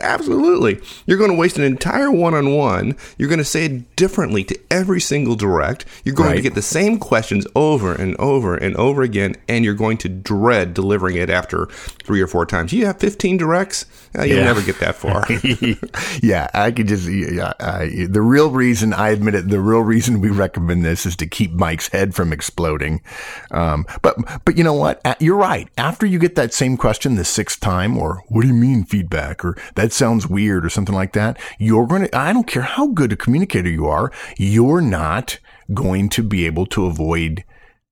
absolutely. 0.01 0.81
You're 1.07 1.19
going 1.19 1.31
to 1.31 1.37
waste 1.37 1.59
an 1.59 1.65
entire 1.65 2.11
one 2.13 2.35
on 2.35 2.55
one. 2.55 2.97
You're 3.19 3.29
going 3.29 3.39
to 3.39 3.45
say 3.45 3.65
it 3.65 3.97
differently 3.97 4.45
to 4.45 4.59
every 4.71 5.01
single 5.01 5.35
direct. 5.37 5.85
You're 6.05 6.15
going 6.15 6.37
to 6.37 6.43
get 6.43 6.55
the 6.55 6.63
same 6.63 6.99
questions 6.99 7.47
over 7.57 7.93
and 7.93 8.15
over 8.17 8.57
and 8.57 8.77
over 8.77 9.03
again, 9.03 9.35
and 9.49 9.65
you're 9.65 9.75
going 9.75 9.97
to 9.99 10.09
dread 10.09 10.75
delivering 10.75 11.17
it 11.17 11.29
after 11.31 11.67
three 12.05 12.21
or 12.21 12.27
four 12.27 12.47
times. 12.47 12.73
You 12.73 12.87
have 12.87 12.99
15 13.01 13.37
directs, 13.37 13.87
uh, 14.17 14.23
you'll 14.23 14.39
Yeah. 14.39 14.45
never 14.45 14.63
get 14.63 14.79
that 14.81 14.95
far. 14.95 15.27
yeah, 16.23 16.49
I 16.55 16.71
could 16.71 16.89
just. 16.89 17.09
Yeah, 17.09 17.53
I, 17.59 18.07
the 18.09 18.23
real 18.23 18.51
reason 18.51 18.93
I 18.93 19.09
admit 19.11 19.35
it. 19.35 19.49
The 19.49 19.61
real 19.61 19.81
reason 19.81 20.21
we 20.21 20.31
recommend 20.31 20.85
this 20.85 21.07
is 21.07 21.17
to 21.17 21.27
keep 21.27 21.53
Mike's 21.57 21.89
head 21.89 22.15
from 22.15 22.33
exploding. 22.33 23.03
Um, 23.51 23.87
but 24.03 24.17
but 24.45 24.57
you 24.57 24.65
know 24.65 24.75
what? 24.75 25.01
You're 25.21 25.37
right. 25.37 25.69
After 25.77 26.07
you 26.07 26.19
get 26.19 26.35
that 26.37 26.55
same 26.55 26.77
question 26.77 27.17
the 27.17 27.25
sixth 27.25 27.61
time, 27.61 27.97
or 27.97 28.23
what 28.29 28.43
do 28.43 28.49
you 28.49 28.55
mean 28.55 28.85
feedback, 28.85 29.45
or 29.45 29.57
that 29.75 29.93
sounds 29.93 30.27
weird, 30.27 30.65
or 30.65 30.71
something 30.71 30.95
like 30.95 31.13
that, 31.13 31.39
you're 31.59 31.87
going 31.87 32.03
to. 32.03 32.17
I 32.17 32.33
don't 32.33 32.47
care 32.47 32.63
how 32.63 32.89
good 32.89 33.13
a 33.13 33.17
communicator 33.17 33.71
you 33.71 33.87
are, 33.87 34.13
you're 34.37 34.81
not 34.81 35.39
going 35.75 36.09
to 36.11 36.23
be 36.23 36.47
able 36.47 36.67
to 36.67 36.87
avoid 36.87 37.45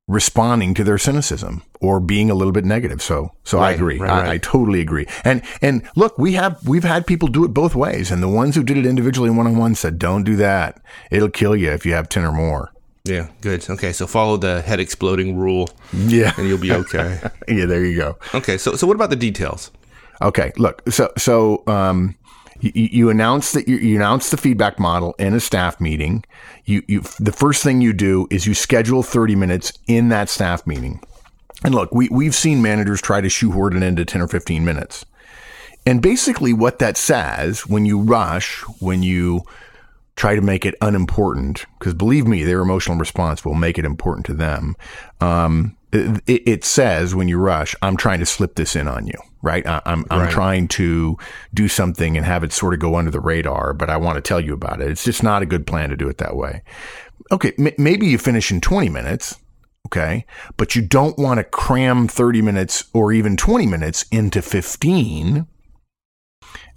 responding 0.06 0.74
to 0.74 0.84
their 0.84 0.98
cynicism 0.98 1.62
or 1.80 1.98
being 1.98 2.30
a 2.30 2.34
little 2.34 2.52
bit 2.52 2.64
negative. 2.64 3.00
So, 3.00 3.30
so 3.42 3.58
I 3.58 3.72
agree. 3.72 3.98
right, 3.98 4.28
I. 4.28 4.32
I 4.32 4.38
totally 4.38 4.80
agree. 4.80 5.06
And 5.24 5.42
and 5.62 5.82
look, 5.96 6.18
we 6.18 6.34
have 6.34 6.66
we've 6.66 6.84
had 6.84 7.06
people 7.06 7.28
do 7.28 7.44
it 7.44 7.48
both 7.48 7.74
ways, 7.74 8.10
and 8.10 8.22
the 8.22 8.28
ones 8.28 8.54
who 8.54 8.62
did 8.62 8.76
it 8.76 8.86
individually 8.86 9.30
one 9.30 9.46
on 9.46 9.56
one 9.56 9.74
said, 9.74 9.98
"Don't 9.98 10.24
do 10.24 10.36
that. 10.36 10.80
It'll 11.10 11.30
kill 11.30 11.56
you 11.56 11.70
if 11.70 11.86
you 11.86 11.94
have 11.94 12.08
ten 12.08 12.24
or 12.24 12.32
more." 12.32 12.73
Yeah, 13.04 13.28
good. 13.42 13.68
Okay, 13.68 13.92
so 13.92 14.06
follow 14.06 14.36
the 14.36 14.62
head 14.62 14.80
exploding 14.80 15.36
rule, 15.36 15.68
Yeah, 15.92 16.32
and 16.38 16.48
you'll 16.48 16.58
be 16.58 16.72
okay. 16.72 17.20
yeah. 17.48 17.66
There 17.66 17.84
you 17.84 17.96
go. 17.96 18.18
okay, 18.34 18.56
so 18.56 18.76
so 18.76 18.86
what 18.86 18.96
about 18.96 19.10
the 19.10 19.16
details? 19.16 19.70
Okay, 20.22 20.52
look. 20.56 20.82
So 20.90 21.12
so 21.18 21.62
um, 21.66 22.14
you, 22.60 22.72
you 22.74 23.10
announce 23.10 23.52
that 23.52 23.68
you, 23.68 23.76
you 23.76 23.96
announce 23.96 24.30
the 24.30 24.36
feedback 24.38 24.78
model 24.78 25.14
in 25.18 25.34
a 25.34 25.40
staff 25.40 25.80
meeting. 25.80 26.24
You 26.64 26.82
you 26.88 27.02
the 27.20 27.32
first 27.32 27.62
thing 27.62 27.82
you 27.82 27.92
do 27.92 28.26
is 28.30 28.46
you 28.46 28.54
schedule 28.54 29.02
thirty 29.02 29.36
minutes 29.36 29.72
in 29.86 30.08
that 30.08 30.28
staff 30.30 30.66
meeting. 30.66 31.00
And 31.62 31.74
look, 31.74 31.92
we 31.94 32.08
we've 32.08 32.34
seen 32.34 32.62
managers 32.62 33.02
try 33.02 33.20
to 33.20 33.28
shoehorn 33.28 33.76
it 33.76 33.82
into 33.82 34.04
ten 34.06 34.22
or 34.22 34.28
fifteen 34.28 34.64
minutes. 34.64 35.04
And 35.86 36.00
basically, 36.00 36.54
what 36.54 36.78
that 36.78 36.96
says 36.96 37.66
when 37.66 37.84
you 37.84 38.00
rush, 38.00 38.62
when 38.80 39.02
you 39.02 39.42
try 40.16 40.34
to 40.34 40.40
make 40.42 40.64
it 40.64 40.74
unimportant, 40.80 41.66
because 41.78 41.94
believe 41.94 42.26
me, 42.26 42.44
their 42.44 42.60
emotional 42.60 42.96
response 42.96 43.44
will 43.44 43.54
make 43.54 43.78
it 43.78 43.84
important 43.84 44.24
to 44.26 44.34
them. 44.34 44.76
Um, 45.20 45.76
it, 45.92 46.22
it 46.26 46.64
says 46.64 47.14
when 47.14 47.28
you 47.28 47.38
rush, 47.38 47.74
I'm 47.82 47.96
trying 47.96 48.18
to 48.20 48.26
slip 48.26 48.56
this 48.56 48.74
in 48.76 48.88
on 48.88 49.06
you, 49.06 49.14
right? 49.42 49.64
I, 49.66 49.80
I'm 49.86 50.04
I'm 50.10 50.22
Right. 50.22 50.30
trying 50.30 50.68
to 50.68 51.16
do 51.52 51.68
something 51.68 52.16
and 52.16 52.26
have 52.26 52.42
it 52.42 52.52
sort 52.52 52.74
of 52.74 52.80
go 52.80 52.96
under 52.96 53.10
the 53.12 53.20
radar, 53.20 53.72
but 53.74 53.88
I 53.90 53.96
want 53.96 54.16
to 54.16 54.20
tell 54.20 54.40
you 54.40 54.54
about 54.54 54.80
it. 54.80 54.90
It's 54.90 55.04
just 55.04 55.22
not 55.22 55.42
a 55.42 55.46
good 55.46 55.66
plan 55.66 55.90
to 55.90 55.96
do 55.96 56.08
it 56.08 56.18
that 56.18 56.34
way. 56.36 56.62
Okay, 57.30 57.52
m- 57.58 57.72
maybe 57.78 58.06
you 58.06 58.18
finish 58.18 58.50
in 58.50 58.60
20 58.60 58.88
minutes. 58.88 59.38
Okay. 59.86 60.24
But 60.56 60.74
you 60.74 60.82
don't 60.82 61.16
want 61.18 61.38
to 61.38 61.44
cram 61.44 62.08
30 62.08 62.40
minutes 62.42 62.84
or 62.94 63.12
even 63.12 63.36
20 63.36 63.66
minutes 63.66 64.04
into 64.10 64.40
15 64.42 65.46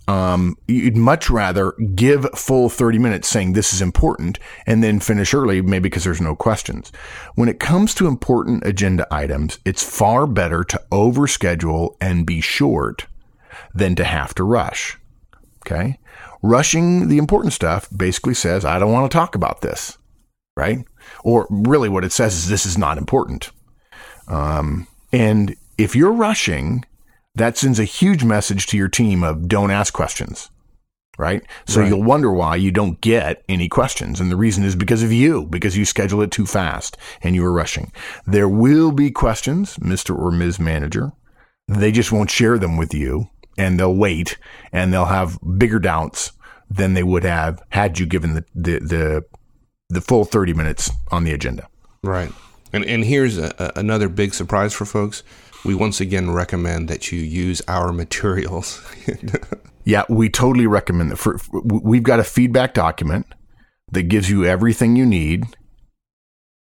um, 0.07 0.57
you'd 0.67 0.95
much 0.95 1.29
rather 1.29 1.73
give 1.95 2.25
full 2.33 2.69
30 2.69 2.97
minutes 2.97 3.27
saying 3.27 3.53
this 3.53 3.73
is 3.73 3.81
important 3.81 4.39
and 4.65 4.81
then 4.81 4.99
finish 4.99 5.33
early, 5.33 5.61
maybe 5.61 5.83
because 5.83 6.05
there's 6.05 6.21
no 6.21 6.35
questions. 6.35 6.91
When 7.35 7.49
it 7.49 7.59
comes 7.59 7.93
to 7.95 8.07
important 8.07 8.65
agenda 8.65 9.05
items, 9.11 9.59
it's 9.65 9.83
far 9.83 10.25
better 10.25 10.63
to 10.63 10.81
overschedule 10.91 11.95
and 11.99 12.25
be 12.25 12.39
short 12.39 13.07
than 13.73 13.95
to 13.95 14.05
have 14.05 14.33
to 14.35 14.43
rush. 14.43 14.97
Okay. 15.65 15.99
Rushing 16.41 17.09
the 17.09 17.17
important 17.17 17.51
stuff 17.51 17.89
basically 17.95 18.33
says, 18.33 18.63
I 18.63 18.79
don't 18.79 18.93
want 18.93 19.11
to 19.11 19.15
talk 19.15 19.35
about 19.35 19.61
this. 19.61 19.97
Right. 20.55 20.85
Or 21.23 21.47
really 21.49 21.89
what 21.89 22.05
it 22.05 22.13
says 22.13 22.33
is 22.35 22.47
this 22.47 22.65
is 22.65 22.77
not 22.77 22.97
important. 22.97 23.51
Um, 24.27 24.87
and 25.11 25.55
if 25.77 25.95
you're 25.95 26.11
rushing, 26.11 26.85
that 27.37 27.57
sends 27.57 27.79
a 27.79 27.83
huge 27.83 28.23
message 28.23 28.67
to 28.67 28.77
your 28.77 28.87
team 28.87 29.23
of 29.23 29.47
don't 29.47 29.71
ask 29.71 29.93
questions. 29.93 30.49
Right. 31.19 31.41
So 31.65 31.81
Right. 31.81 31.89
you'll 31.89 32.03
wonder 32.03 32.31
why 32.31 32.57
you 32.57 32.69
don't 32.69 33.01
get 33.01 33.43
any 33.49 33.67
questions. 33.67 34.19
And 34.19 34.29
the 34.29 34.35
reason 34.35 34.63
is 34.63 34.75
because 34.75 35.01
of 35.01 35.11
you, 35.11 35.47
because 35.47 35.75
you 35.75 35.83
schedule 35.83 36.21
it 36.21 36.29
too 36.29 36.45
fast 36.45 36.95
and 37.23 37.33
you 37.33 37.43
are 37.43 37.51
rushing. 37.51 37.91
There 38.27 38.47
will 38.47 38.91
be 38.91 39.09
questions, 39.09 39.77
Mr. 39.77 40.15
or 40.15 40.29
Ms. 40.31 40.59
Manager. 40.59 41.13
They 41.67 41.91
just 41.91 42.11
won't 42.11 42.29
share 42.29 42.59
them 42.59 42.77
with 42.77 42.93
you 42.93 43.29
and 43.57 43.79
they'll 43.79 43.95
wait 43.95 44.37
and 44.71 44.93
they'll 44.93 45.05
have 45.05 45.39
bigger 45.57 45.79
doubts 45.79 46.33
than 46.69 46.93
they 46.93 47.03
would 47.03 47.23
have 47.23 47.63
had 47.69 47.97
you 47.97 48.05
given 48.05 48.35
the, 48.35 48.45
the, 48.53 48.79
the, 48.79 49.25
the 49.89 50.01
full 50.01 50.23
30 50.23 50.53
minutes 50.53 50.91
on 51.11 51.23
the 51.23 51.33
agenda. 51.33 51.67
Right. 52.03 52.31
And 52.73 52.83
and 52.85 53.05
here's 53.05 53.37
a, 53.37 53.71
another 53.75 54.09
big 54.09 54.33
surprise 54.33 54.73
for 54.73 54.85
folks. 54.85 55.23
We 55.65 55.75
once 55.75 55.99
again 55.99 56.31
recommend 56.31 56.87
that 56.89 57.11
you 57.11 57.19
use 57.19 57.61
our 57.67 57.91
materials. 57.91 58.81
Yeah, 59.87 60.03
we 60.09 60.27
totally 60.27 60.67
recommend 60.67 61.11
that. 61.11 61.15
For, 61.15 61.39
we've 61.63 62.03
got 62.03 62.19
a 62.19 62.23
feedback 62.25 62.73
document 62.73 63.25
that 63.93 64.03
gives 64.03 64.29
you 64.29 64.43
everything 64.43 64.97
you 64.97 65.05
need, 65.05 65.45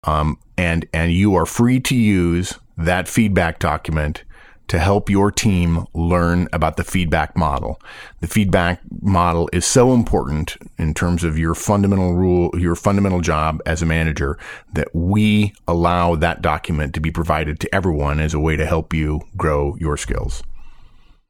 um, 0.03 0.38
and 0.56 0.88
and 0.94 1.12
you 1.12 1.34
are 1.34 1.48
free 1.48 1.79
to 1.79 1.96
use 1.96 2.60
that 2.77 3.08
feedback 3.08 3.58
document 3.58 4.24
to 4.68 4.80
help 4.80 5.10
your 5.10 5.32
team 5.32 5.86
learn 5.94 6.48
about 6.52 6.78
the 6.78 6.84
feedback 6.84 7.38
model. 7.38 7.80
The 8.20 8.28
feedback 8.28 8.82
model 9.02 9.50
is 9.54 9.66
so 9.66 9.94
important 9.94 10.58
in 10.78 10.94
terms 10.94 11.24
of 11.24 11.38
your 11.38 11.56
fundamental 11.56 12.16
rule, 12.16 12.52
your 12.58 12.76
fundamental 12.76 13.22
job 13.22 13.62
as 13.66 13.82
a 13.82 13.86
manager 13.86 14.38
that 14.74 14.94
we 14.94 15.54
allow 15.68 16.16
that 16.16 16.42
document 16.42 16.94
to 16.96 17.00
be 17.00 17.12
provided 17.12 17.60
to 17.62 17.74
everyone 17.74 18.20
as 18.20 18.34
a 18.34 18.40
way 18.40 18.56
to 18.56 18.66
help 18.66 18.94
you 18.94 19.22
grow 19.38 19.76
your 19.80 19.98
skills. 19.98 20.44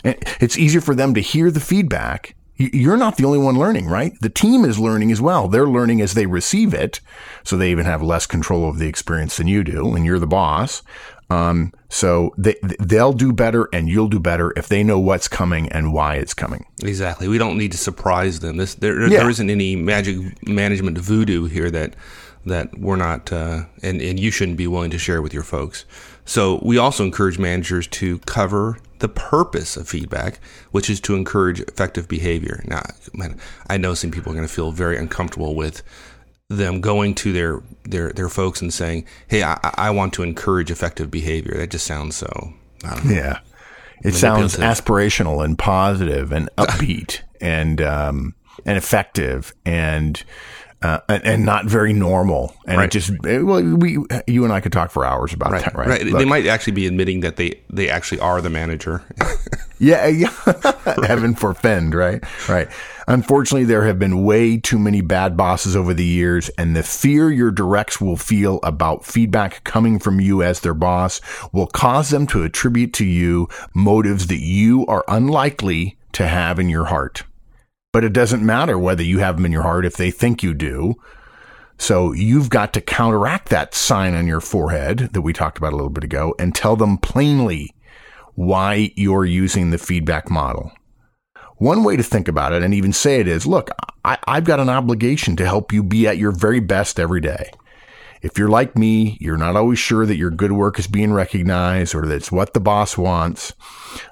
It's 0.04 0.58
easier 0.58 0.82
for 0.82 0.96
them 0.96 1.14
to 1.16 1.22
hear 1.22 1.52
the 1.52 1.60
feedback. 1.60 2.36
You're 2.56 2.98
not 2.98 3.18
the 3.18 3.26
only 3.26 3.38
one 3.38 3.60
learning, 3.60 3.86
right? 3.88 4.14
The 4.20 4.30
team 4.30 4.66
is 4.66 4.80
learning 4.80 5.12
as 5.12 5.22
well. 5.22 5.48
They're 5.48 5.68
learning 5.68 6.02
as 6.02 6.16
they 6.16 6.26
receive 6.26 6.74
it. 6.74 7.02
So 7.44 7.56
they 7.56 7.70
even 7.70 7.86
have 7.86 8.02
less 8.02 8.26
control 8.26 8.64
over 8.64 8.80
the 8.80 8.88
experience 8.88 9.38
than 9.38 9.46
you 9.46 9.64
do, 9.64 9.94
and 9.96 10.06
you're 10.06 10.18
the 10.18 10.26
boss. 10.26 10.82
Um, 11.30 11.74
so 11.90 12.34
they, 12.38 12.56
they'll 12.80 13.12
do 13.14 13.34
better 13.34 13.68
and 13.74 13.90
you'll 13.90 14.08
do 14.08 14.20
better 14.20 14.54
if 14.56 14.68
they 14.70 14.82
know 14.84 14.98
what's 15.00 15.28
coming 15.28 15.68
and 15.70 15.92
why 15.94 16.16
it's 16.16 16.34
coming. 16.34 16.66
exactly. 16.84 17.28
We 17.28 17.38
don't 17.38 17.58
need 17.58 17.72
to 17.74 17.78
surprise 17.78 18.40
them. 18.40 18.58
This 18.58 18.76
there 18.76 19.02
Yeah. 19.10 19.20
there 19.20 19.30
isn't 19.30 19.50
any 19.50 19.76
magic 19.76 20.18
management 20.48 20.98
voodoo 20.98 21.46
here 21.46 21.70
that 21.72 21.96
that 22.46 22.80
we're 22.80 22.96
not 22.96 23.32
uh, 23.34 23.64
and 23.84 24.02
and 24.02 24.18
you 24.20 24.32
shouldn't 24.32 24.58
be 24.58 24.68
willing 24.68 24.92
to 24.92 24.98
share 24.98 25.22
with 25.22 25.34
your 25.34 25.44
folks. 25.44 25.84
So 26.24 26.60
we 26.64 26.78
also 26.78 27.04
encourage 27.04 27.38
managers 27.40 27.88
to 27.88 28.20
cover 28.20 28.78
the 29.00 29.10
purpose 29.10 29.78
of 29.78 29.88
feedback, 29.88 30.40
which 30.72 30.90
is 30.90 31.00
to 31.02 31.16
encourage 31.16 31.60
effective 31.62 32.08
behavior. 32.08 32.64
Now, 32.66 32.84
man, 33.14 33.38
I 33.70 33.78
know 33.78 33.94
some 33.94 34.12
people 34.12 34.32
are 34.32 34.36
going 34.36 34.48
to 34.48 34.54
feel 34.54 34.72
very 34.72 34.98
uncomfortable 34.98 35.56
with 35.56 35.84
them 36.50 36.80
going 36.82 37.14
to 37.16 37.34
their 37.34 37.62
their 37.84 38.12
their 38.14 38.30
folks 38.30 38.62
and 38.62 38.74
saying, 38.74 39.06
"Hey, 39.28 39.44
I, 39.44 39.58
I 39.76 39.90
want 39.92 40.14
to 40.14 40.24
encourage 40.24 40.72
effective 40.72 41.12
behavior." 41.12 41.56
That 41.58 41.72
just 41.72 41.86
sounds 41.86 42.16
so. 42.16 42.54
I 42.84 42.96
don't 42.96 43.06
know. 43.06 43.14
Yeah. 43.14 43.40
It 44.04 44.14
sounds 44.14 44.56
aspirational 44.58 45.44
and 45.44 45.58
positive 45.58 46.32
and 46.32 46.50
upbeat 46.58 47.22
and, 47.42 47.82
um, 47.82 48.36
and 48.64 48.78
effective 48.78 49.56
and, 49.66 50.24
uh, 50.84 51.00
and, 51.10 51.26
and 51.26 51.46
not 51.46 51.66
very 51.66 51.94
normal. 51.94 52.54
And 52.68 52.78
Right. 52.78 52.86
it 52.86 52.92
just, 52.92 53.12
well, 53.24 53.64
we, 53.64 53.98
you 54.28 54.44
and 54.44 54.54
I 54.54 54.60
could 54.60 54.72
talk 54.72 54.92
for 54.92 55.04
hours 55.04 55.34
about 55.34 55.52
Right, 55.52 55.64
that, 55.64 55.76
right? 55.76 55.88
right. 55.88 56.14
They 56.14 56.26
might 56.26 56.46
actually 56.46 56.74
be 56.74 56.86
admitting 56.86 57.22
that 57.22 57.38
they 57.38 57.60
they 57.72 57.90
actually 57.90 58.20
are 58.20 58.40
the 58.42 58.50
manager. 58.52 59.04
Yeah, 59.80 60.08
yeah. 60.08 60.32
Heaven 61.06 61.36
forfend, 61.36 61.94
right? 61.94 62.24
Right. 62.50 62.68
Unfortunately, 63.10 63.64
there 63.64 63.86
have 63.86 63.98
been 63.98 64.26
way 64.26 64.58
too 64.58 64.78
many 64.78 65.00
bad 65.00 65.38
bosses 65.38 65.78
over 65.78 65.94
the 65.94 66.04
years, 66.04 66.50
and 66.58 66.76
the 66.76 66.84
fear 66.84 67.32
your 67.32 67.52
directs 67.52 68.02
will 68.02 68.18
feel 68.18 68.60
about 68.64 69.06
feedback 69.06 69.64
coming 69.64 69.98
from 69.98 70.20
you 70.20 70.44
as 70.44 70.60
their 70.60 70.74
boss 70.74 71.22
will 71.54 71.68
cause 71.68 72.10
them 72.10 72.28
to 72.28 72.44
attribute 72.44 72.92
to 72.94 73.06
you 73.06 73.48
motives 73.74 74.28
that 74.28 74.42
you 74.42 74.86
are 74.88 75.06
unlikely 75.08 75.98
to 76.12 76.28
have 76.28 76.60
in 76.60 76.68
your 76.68 76.86
heart. 76.86 77.24
But 77.94 78.04
it 78.04 78.12
doesn't 78.12 78.46
matter 78.46 78.78
whether 78.78 79.04
you 79.04 79.20
have 79.20 79.38
them 79.38 79.46
in 79.46 79.54
your 79.54 79.64
heart 79.64 79.86
if 79.86 79.96
they 79.96 80.12
think 80.12 80.44
you 80.44 80.54
do. 80.54 80.96
So 81.78 82.12
you've 82.12 82.50
got 82.50 82.74
to 82.74 82.82
counteract 82.82 83.48
that 83.50 83.74
sign 83.74 84.16
on 84.16 84.28
your 84.28 84.42
forehead 84.42 85.12
that 85.14 85.22
we 85.22 85.32
talked 85.32 85.58
about 85.58 85.72
a 85.72 85.78
little 85.78 85.90
bit 85.90 86.04
ago 86.04 86.36
and 86.38 86.54
tell 86.54 86.76
them 86.76 86.98
plainly 86.98 87.74
why 88.34 88.92
you're 88.96 89.26
using 89.26 89.70
the 89.70 89.78
feedback 89.78 90.30
model. 90.30 90.74
One 91.58 91.84
way 91.84 91.96
to 91.98 92.04
think 92.04 92.28
about 92.28 92.54
it 92.54 92.62
and 92.62 92.74
even 92.74 92.94
say 92.94 93.20
it 93.20 93.28
is, 93.28 93.48
look, 93.48 93.70
I, 94.06 94.18
I've 94.28 94.44
got 94.44 94.60
an 94.60 94.70
obligation 94.70 95.36
to 95.38 95.46
help 95.46 95.74
you 95.74 95.84
be 95.84 96.08
at 96.08 96.18
your 96.18 96.32
very 96.32 96.60
best 96.60 97.00
every 97.00 97.22
day. 97.22 97.52
If 98.22 98.38
you're 98.38 98.50
like 98.50 98.78
me, 98.78 99.18
you're 99.20 99.38
not 99.38 99.56
always 99.56 99.80
sure 99.80 100.06
that 100.06 100.18
your 100.18 100.32
good 100.32 100.52
work 100.52 100.80
is 100.80 100.88
being 100.88 101.14
recognized 101.14 101.94
or 101.94 102.06
that 102.06 102.16
it's 102.16 102.32
what 102.32 102.54
the 102.54 102.60
boss 102.60 102.98
wants, 102.98 103.54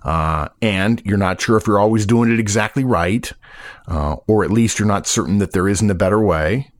uh, 0.03 0.49
and 0.61 1.01
you're 1.05 1.17
not 1.17 1.41
sure 1.41 1.57
if 1.57 1.65
you're 1.65 1.79
always 1.79 2.05
doing 2.05 2.31
it 2.31 2.39
exactly 2.39 2.83
right, 2.83 3.31
uh, 3.87 4.15
or 4.27 4.43
at 4.43 4.51
least 4.51 4.77
you're 4.77 4.87
not 4.87 5.07
certain 5.07 5.39
that 5.39 5.51
there 5.53 5.67
isn't 5.67 5.89
a 5.89 5.95
better 5.95 6.19
way. 6.19 6.71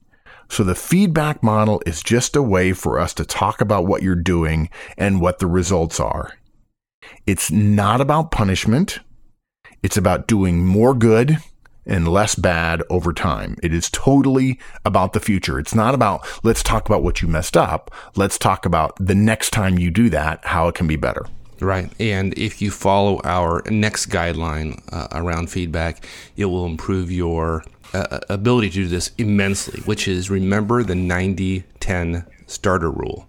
So 0.50 0.64
the 0.64 0.76
feedback 0.76 1.42
model 1.42 1.82
is 1.88 2.04
just 2.04 2.36
a 2.36 2.44
way 2.44 2.74
for 2.74 3.00
us 3.00 3.14
to 3.16 3.26
talk 3.26 3.60
about 3.60 3.88
what 3.88 4.04
you're 4.04 4.16
doing 4.16 4.70
and 4.96 5.20
what 5.20 5.40
the 5.40 5.48
results 5.48 6.00
are. 6.00 6.34
It's 7.26 7.52
not 7.52 8.02
about 8.02 8.32
punishment. 8.32 9.00
It's 9.86 9.98
about 9.98 10.26
doing 10.26 10.66
more 10.66 10.96
good 10.96 11.38
and 11.86 12.08
less 12.08 12.34
bad 12.34 12.82
over 12.90 13.14
time. 13.14 13.56
It 13.62 13.72
is 13.72 13.88
totally 13.92 14.58
about 14.84 15.14
the 15.14 15.20
future. 15.20 15.60
It's 15.60 15.76
not 15.76 15.94
about, 15.94 16.26
let's 16.42 16.64
talk 16.64 16.88
about 16.88 17.04
what 17.04 17.22
you 17.22 17.28
messed 17.28 17.56
up. 17.56 17.92
Let's 18.16 18.40
talk 18.40 18.66
about 18.66 18.96
the 19.00 19.14
next 19.14 19.52
time 19.52 19.78
you 19.78 19.92
do 19.92 20.10
that, 20.10 20.44
how 20.44 20.68
it 20.70 20.74
can 20.74 20.88
be 20.88 20.96
better. 20.96 21.28
Right. 21.60 21.92
And 22.00 22.36
if 22.36 22.64
you 22.64 22.72
follow 22.72 23.22
our 23.24 23.62
next 23.70 24.08
guideline 24.08 24.82
uh, 24.92 25.08
around 25.12 25.52
feedback, 25.52 26.04
it 26.36 26.46
will 26.46 26.66
improve 26.66 27.12
your 27.12 27.64
uh, 27.94 28.22
ability 28.28 28.72
to 28.72 28.76
do 28.76 28.88
this 28.88 29.12
immensely, 29.20 29.82
which 29.82 30.08
is 30.08 30.32
remember 30.32 30.82
the 30.82 30.96
90 30.96 31.64
10 31.80 32.26
starter 32.48 32.90
rule. 32.90 33.28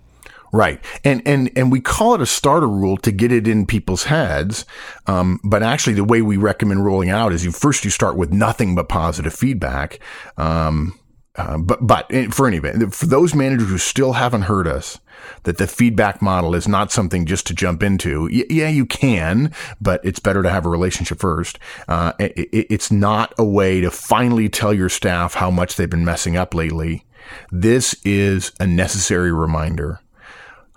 Right. 0.56 0.82
And, 1.04 1.20
and, 1.26 1.50
and 1.54 1.70
we 1.70 1.82
call 1.82 2.14
it 2.14 2.22
a 2.22 2.26
starter 2.26 2.66
rule 2.66 2.96
to 2.98 3.12
get 3.12 3.30
it 3.30 3.46
in 3.46 3.66
people's 3.66 4.04
heads. 4.04 4.64
Um, 5.06 5.38
but 5.44 5.62
actually 5.62 5.92
the 5.92 6.04
way 6.04 6.22
we 6.22 6.38
recommend 6.38 6.82
rolling 6.82 7.10
out 7.10 7.34
is 7.34 7.44
you 7.44 7.52
first 7.52 7.84
you 7.84 7.90
start 7.90 8.16
with 8.16 8.32
nothing 8.32 8.74
but 8.74 8.88
positive 8.88 9.34
feedback. 9.34 9.98
Um, 10.38 10.98
uh, 11.34 11.58
but, 11.58 11.86
but 11.86 12.10
for 12.32 12.46
any 12.46 12.56
event, 12.56 12.94
for 12.94 13.04
those 13.04 13.34
managers 13.34 13.68
who 13.68 13.76
still 13.76 14.14
haven't 14.14 14.42
heard 14.42 14.66
us, 14.66 14.98
that 15.42 15.58
the 15.58 15.66
feedback 15.66 16.22
model 16.22 16.54
is 16.54 16.66
not 16.66 16.90
something 16.90 17.26
just 17.26 17.46
to 17.48 17.54
jump 17.54 17.82
into. 17.82 18.22
Y- 18.22 18.46
yeah, 18.48 18.68
you 18.70 18.86
can, 18.86 19.52
but 19.78 20.00
it's 20.04 20.20
better 20.20 20.42
to 20.42 20.48
have 20.48 20.64
a 20.64 20.70
relationship 20.70 21.18
first. 21.18 21.58
Uh, 21.86 22.14
it, 22.18 22.66
it's 22.70 22.90
not 22.90 23.34
a 23.36 23.44
way 23.44 23.82
to 23.82 23.90
finally 23.90 24.48
tell 24.48 24.72
your 24.72 24.88
staff 24.88 25.34
how 25.34 25.50
much 25.50 25.76
they've 25.76 25.90
been 25.90 26.06
messing 26.06 26.34
up 26.34 26.54
lately. 26.54 27.04
This 27.50 27.94
is 28.04 28.52
a 28.58 28.66
necessary 28.66 29.32
reminder 29.32 30.00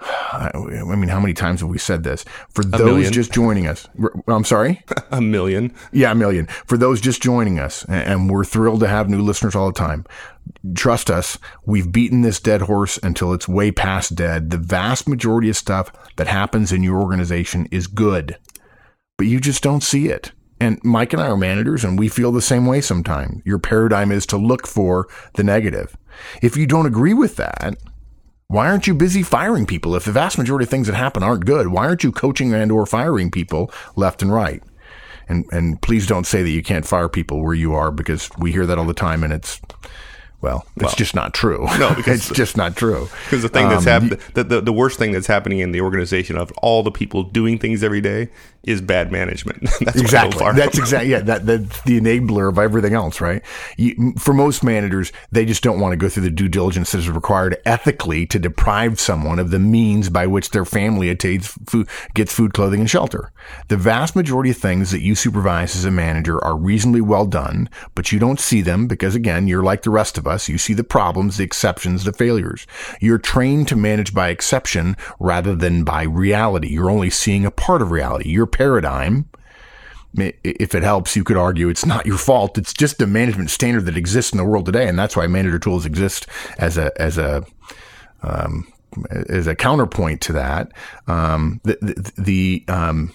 I 0.02 0.52
mean, 0.96 1.10
how 1.10 1.20
many 1.20 1.34
times 1.34 1.60
have 1.60 1.70
we 1.70 1.78
said 1.78 2.04
this? 2.04 2.24
For 2.50 2.62
a 2.62 2.66
those 2.66 2.86
million. 2.86 3.14
just 3.14 3.34
joining 3.34 3.68
us, 3.68 3.88
I'm 4.28 4.46
sorry? 4.46 4.84
a 5.12 5.22
million. 5.22 5.74
Yeah, 5.92 6.12
a 6.12 6.16
million. 6.16 6.48
For 6.66 6.78
those 6.78 7.02
just 7.02 7.22
joining 7.22 7.60
us, 7.60 7.84
and 7.86 8.30
we're 8.30 8.46
thrilled 8.46 8.80
to 8.82 8.88
have 8.88 9.10
new 9.10 9.22
listeners 9.22 9.56
all 9.56 9.68
the 9.68 9.78
time. 9.78 10.06
Trust 10.74 11.10
us, 11.12 11.38
we've 11.66 11.92
beaten 11.92 12.22
this 12.22 12.40
dead 12.40 12.62
horse 12.62 12.98
until 13.04 13.34
it's 13.34 13.48
way 13.48 13.72
past 13.72 14.16
dead. 14.16 14.52
The 14.52 14.58
vast 14.58 15.08
majority 15.08 15.50
of 15.50 15.58
stuff 15.58 15.92
that 16.16 16.28
happens 16.28 16.72
in 16.72 16.82
your 16.82 17.00
organization 17.00 17.68
is 17.72 17.88
good, 17.88 18.38
but 19.18 19.28
you 19.28 19.40
just 19.40 19.62
don't 19.62 19.84
see 19.84 20.08
it. 20.08 20.32
And 20.62 20.80
Mike 20.84 21.14
and 21.14 21.22
I 21.22 21.28
are 21.28 21.38
managers, 21.38 21.84
and 21.84 21.98
we 21.98 22.10
feel 22.10 22.32
the 22.32 22.42
same 22.42 22.66
way 22.66 22.82
sometimes. 22.82 23.42
Your 23.46 23.60
paradigm 23.60 24.12
is 24.12 24.26
to 24.28 24.38
look 24.38 24.68
for 24.68 25.08
the 25.36 25.44
negative. 25.44 25.96
If 26.42 26.58
you 26.58 26.68
don't 26.68 26.86
agree 26.86 27.14
with 27.14 27.38
that, 27.38 27.78
why 28.50 28.68
aren't 28.68 28.88
you 28.88 28.96
busy 28.96 29.22
firing 29.22 29.68
people? 29.68 29.96
If 29.96 30.06
the 30.06 30.12
vast 30.12 30.40
majority 30.40 30.64
of 30.64 30.70
things 30.70 30.88
that 30.88 30.96
happen 30.96 31.22
aren't 31.22 31.46
good, 31.46 31.68
why 31.68 31.86
aren't 31.86 32.04
you 32.04 32.12
coaching 32.12 32.52
and 32.52 32.72
or 32.72 32.88
firing 32.88 33.30
people 33.30 33.72
left 33.96 34.24
and 34.24 34.34
right? 34.34 34.64
And 35.28 35.46
and 35.52 35.80
please 35.84 36.08
don't 36.08 36.26
say 36.26 36.42
that 36.42 36.50
you 36.50 36.64
can't 36.64 36.86
fire 36.86 37.08
people 37.08 37.44
where 37.44 37.54
you 37.54 37.76
are 37.76 37.92
because 37.92 38.30
we 38.40 38.52
hear 38.52 38.66
that 38.66 38.80
all 38.80 38.86
the 38.86 38.96
time 38.96 39.24
and 39.24 39.32
it's 39.32 39.62
well, 40.42 40.66
it's 40.78 40.84
well, 40.84 40.94
just 40.96 41.14
not 41.14 41.36
true. 41.36 41.68
No, 41.78 41.94
because 41.96 42.28
it's 42.28 42.38
just 42.38 42.58
not 42.58 42.76
true. 42.76 43.08
Because 43.26 43.44
the 43.44 43.50
thing 43.50 43.70
that's 43.70 43.86
um, 43.86 44.02
happening, 44.10 44.20
the, 44.34 44.44
the, 44.44 44.62
the, 44.62 44.74
worst 44.74 44.98
thing 44.98 45.12
that's 45.12 45.28
happening 45.28 45.60
in 45.60 45.72
the 45.72 45.82
organization 45.82 46.38
of 46.38 46.52
all 46.64 46.82
the 46.82 46.92
people 46.92 47.24
doing 47.24 47.60
things 47.60 47.84
every 47.84 48.02
day 48.02 48.30
is 48.64 48.82
bad 48.82 49.12
management. 49.12 49.62
that's 49.82 50.00
exactly. 50.00 50.46
That's 50.54 50.78
exactly 50.78 51.12
yeah. 51.12 51.20
That 51.20 51.46
that's 51.46 51.82
the 51.84 52.00
enabler 52.00 52.50
of 52.50 52.60
everything 52.60 52.94
else, 52.94 53.22
right? 53.22 53.42
You, 53.78 54.14
for 54.18 54.34
most 54.34 54.64
managers, 54.64 55.12
they 55.32 55.46
just 55.46 55.64
don't 55.64 55.80
want 55.80 55.94
to 55.94 55.98
go 55.98 56.10
through 56.10 56.24
the 56.24 56.30
due 56.30 56.50
diligence 56.50 56.92
that 56.92 57.00
is 57.00 57.10
required 57.10 57.58
ethically 57.66 58.26
to 58.28 58.40
deprive 58.40 59.00
someone 59.00 59.40
of 59.40 59.52
the 59.52 59.60
means 59.60 60.10
by 60.10 60.28
which 60.28 60.50
their 60.52 60.66
family 60.66 61.10
attains 61.10 61.48
food, 61.48 61.88
gets 62.14 62.34
food, 62.34 62.54
clothing, 62.54 62.82
and 62.82 62.90
shelter. 62.90 63.32
The 63.70 63.78
vast 63.78 64.16
majority 64.16 64.52
of 64.52 64.58
things 64.58 64.92
that 64.92 65.02
you 65.02 65.16
supervise 65.16 65.76
as 65.76 65.86
a 65.86 65.92
manager 65.92 66.44
are 66.44 66.58
reasonably 66.58 67.02
well 67.02 67.26
done, 67.26 67.70
but 67.96 68.12
you 68.12 68.20
don't 68.20 68.40
see 68.40 68.62
them 68.62 68.88
because 68.88 69.16
again, 69.16 69.48
you're 69.48 69.64
like 69.64 69.84
the 69.84 69.90
rest 69.90 70.18
of 70.18 70.28
us. 70.28 70.50
You 70.50 70.58
see 70.58 70.74
the 70.74 70.84
problems, 70.84 71.38
the 71.38 71.44
exceptions, 71.44 72.04
the 72.04 72.14
failures. 72.14 72.68
You're 73.00 73.18
trained 73.18 73.68
to 73.70 73.76
manage 73.76 74.14
by 74.14 74.30
exception 74.30 74.98
rather 75.20 75.56
than 75.56 75.84
by 75.84 76.04
reality. 76.04 76.70
You're 76.70 76.90
only 76.90 77.10
seeing 77.10 77.46
a 77.46 77.52
part 77.52 77.82
of 77.82 77.92
reality. 77.92 78.30
Your 78.30 78.49
paradigm, 78.50 79.30
if 80.16 80.74
it 80.74 80.84
helps, 80.84 81.16
you 81.16 81.24
could 81.24 81.38
argue 81.38 81.70
it's 81.70 81.86
not 81.86 82.06
your 82.06 82.18
fault. 82.18 82.58
It's 82.58 82.74
just 82.74 83.02
a 83.02 83.08
management 83.08 83.50
standard 83.50 83.86
that 83.86 83.98
exists 83.98 84.32
in 84.32 84.38
the 84.38 84.46
world 84.46 84.66
today. 84.66 84.88
And 84.88 84.98
that's 84.98 85.16
why 85.16 85.28
manager 85.28 85.60
tools 85.60 85.86
exist 85.86 86.28
as 86.58 86.78
a, 86.78 86.92
as 87.00 87.18
a, 87.18 87.46
um, 88.24 88.72
as 89.30 89.48
a 89.48 89.56
counterpoint 89.56 90.22
to 90.22 90.34
that. 90.34 90.72
Um, 91.08 91.62
the, 91.64 91.78
the, 91.82 92.12
the 92.18 92.66
um, 92.68 93.14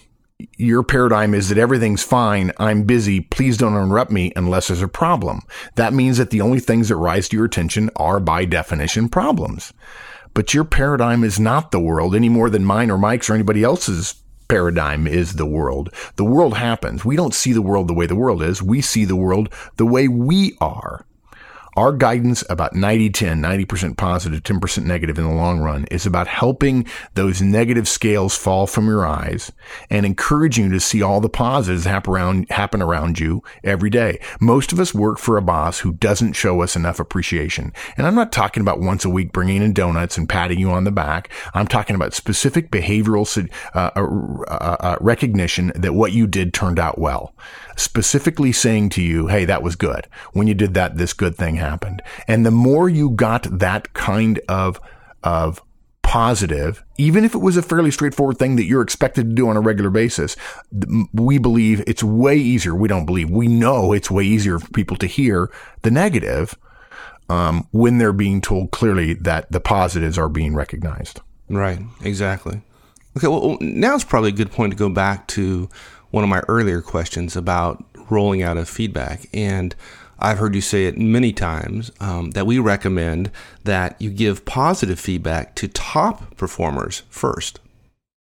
your 0.57 0.83
paradigm 0.83 1.33
is 1.33 1.49
that 1.49 1.57
everything's 1.57 2.03
fine. 2.03 2.51
I'm 2.57 2.83
busy. 2.83 3.21
Please 3.21 3.57
don't 3.57 3.75
interrupt 3.75 4.11
me 4.11 4.33
unless 4.35 4.67
there's 4.67 4.81
a 4.81 4.87
problem. 4.87 5.41
That 5.75 5.93
means 5.93 6.17
that 6.17 6.29
the 6.29 6.41
only 6.41 6.59
things 6.59 6.89
that 6.89 6.97
rise 6.97 7.29
to 7.29 7.37
your 7.37 7.45
attention 7.45 7.89
are 7.95 8.19
by 8.19 8.45
definition 8.45 9.09
problems. 9.09 9.73
But 10.33 10.53
your 10.53 10.65
paradigm 10.65 11.23
is 11.23 11.39
not 11.39 11.71
the 11.71 11.79
world 11.79 12.15
any 12.15 12.27
more 12.27 12.49
than 12.49 12.65
mine 12.65 12.91
or 12.91 12.97
Mike's 12.97 13.29
or 13.29 13.33
anybody 13.33 13.63
else's 13.63 14.15
paradigm 14.47 15.07
is 15.07 15.35
the 15.35 15.45
world. 15.45 15.93
The 16.15 16.23
world 16.23 16.57
happens. 16.57 17.03
We 17.05 17.15
don't 17.15 17.33
see 17.33 17.53
the 17.53 17.61
world 17.61 17.87
the 17.87 17.93
way 17.93 18.05
the 18.05 18.15
world 18.15 18.41
is. 18.41 18.61
We 18.61 18.81
see 18.81 19.05
the 19.05 19.15
world 19.15 19.49
the 19.77 19.85
way 19.85 20.07
we 20.07 20.57
are. 20.61 21.05
Our 21.75 21.91
guidance 21.91 22.41
about 22.49 22.73
90 22.73 23.09
10, 23.09 23.41
90% 23.41 23.97
positive, 23.97 24.43
10% 24.43 24.85
negative 24.85 25.17
in 25.17 25.25
the 25.25 25.33
long 25.33 25.59
run 25.59 25.83
is 25.91 26.05
about 26.05 26.27
helping 26.27 26.85
those 27.15 27.41
negative 27.41 27.89
scales 27.89 28.37
fall 28.37 28.65
from 28.65 28.87
your 28.87 29.05
eyes 29.05 29.51
and 29.89 30.05
encouraging 30.05 30.65
you 30.65 30.71
to 30.71 30.79
see 30.79 31.01
all 31.01 31.19
the 31.19 31.27
positives 31.27 31.83
happen 31.83 32.13
around, 32.13 32.49
happen 32.49 32.81
around 32.81 33.19
you 33.19 33.43
every 33.61 33.89
day. 33.89 34.19
Most 34.39 34.71
of 34.71 34.79
us 34.79 34.93
work 34.93 35.19
for 35.19 35.35
a 35.35 35.41
boss 35.41 35.79
who 35.79 35.91
doesn't 35.91 36.33
show 36.33 36.61
us 36.61 36.77
enough 36.77 36.97
appreciation. 36.97 37.73
And 37.97 38.07
I'm 38.07 38.15
not 38.15 38.31
talking 38.31 38.61
about 38.61 38.79
once 38.79 39.03
a 39.03 39.09
week 39.09 39.33
bringing 39.33 39.61
in 39.61 39.73
donuts 39.73 40.17
and 40.17 40.29
patting 40.29 40.59
you 40.59 40.71
on 40.71 40.85
the 40.85 40.91
back. 40.91 41.29
I'm 41.53 41.67
talking 41.67 41.97
about 41.97 42.13
specific 42.13 42.71
behavioral 42.71 43.25
uh, 43.75 43.91
uh, 43.95 44.43
uh, 44.47 44.77
uh, 44.79 44.97
recognition 45.01 45.73
that 45.75 45.93
what 45.93 46.13
you 46.13 46.25
did 46.25 46.53
turned 46.53 46.79
out 46.79 46.97
well. 46.99 47.35
Specifically 47.75 48.53
saying 48.53 48.89
to 48.91 49.01
you, 49.01 49.27
hey, 49.27 49.43
that 49.43 49.61
was 49.61 49.75
good. 49.75 50.07
When 50.31 50.47
you 50.47 50.53
did 50.53 50.73
that, 50.75 50.95
this 50.95 51.11
good 51.11 51.35
thing 51.35 51.55
happened 51.55 51.64
happened. 51.65 52.01
And 52.27 52.45
the 52.45 52.51
more 52.51 52.87
you 52.89 53.11
got 53.11 53.43
that 53.59 53.93
kind 53.93 54.39
of, 54.47 54.79
of 55.23 55.61
positive, 56.01 56.83
even 56.97 57.25
if 57.25 57.33
it 57.33 57.39
was 57.39 57.57
a 57.57 57.61
fairly 57.61 57.91
straightforward 57.91 58.37
thing 58.37 58.55
that 58.55 58.65
you're 58.65 58.83
expected 58.83 59.27
to 59.27 59.35
do 59.35 59.49
on 59.49 59.57
a 59.57 59.61
regular 59.61 59.89
basis, 59.89 60.37
we 61.13 61.37
believe 61.37 61.83
it's 61.87 62.03
way 62.03 62.37
easier. 62.37 62.75
We 62.75 62.87
don't 62.87 63.05
believe, 63.05 63.29
we 63.29 63.47
know 63.47 63.91
it's 63.91 64.11
way 64.11 64.23
easier 64.23 64.59
for 64.59 64.69
people 64.69 64.97
to 64.97 65.07
hear 65.07 65.51
the 65.81 65.91
negative 65.91 66.55
um, 67.27 67.67
when 67.71 67.97
they're 67.97 68.13
being 68.13 68.39
told 68.39 68.71
clearly 68.71 69.13
that 69.15 69.51
the 69.51 69.59
positives 69.59 70.17
are 70.17 70.29
being 70.29 70.55
recognized. 70.55 71.21
Right, 71.49 71.79
exactly. 72.03 72.61
Okay, 73.17 73.27
well, 73.27 73.57
now 73.59 73.95
it's 73.95 74.03
probably 74.03 74.29
a 74.29 74.33
good 74.33 74.51
point 74.51 74.73
to 74.73 74.77
go 74.77 74.89
back 74.89 75.27
to 75.29 75.69
one 76.11 76.23
of 76.23 76.29
my 76.29 76.41
earlier 76.47 76.81
questions 76.81 77.35
about 77.35 77.83
rolling 78.09 78.43
out 78.43 78.57
of 78.57 78.69
feedback. 78.69 79.27
And 79.33 79.75
I've 80.19 80.39
heard 80.39 80.55
you 80.55 80.61
say 80.61 80.85
it 80.85 80.97
many 80.97 81.33
times 81.33 81.91
um, 81.99 82.31
that 82.31 82.47
we 82.47 82.59
recommend 82.59 83.31
that 83.63 83.99
you 84.01 84.09
give 84.09 84.45
positive 84.45 84.99
feedback 84.99 85.55
to 85.55 85.67
top 85.67 86.37
performers 86.37 87.03
first. 87.09 87.59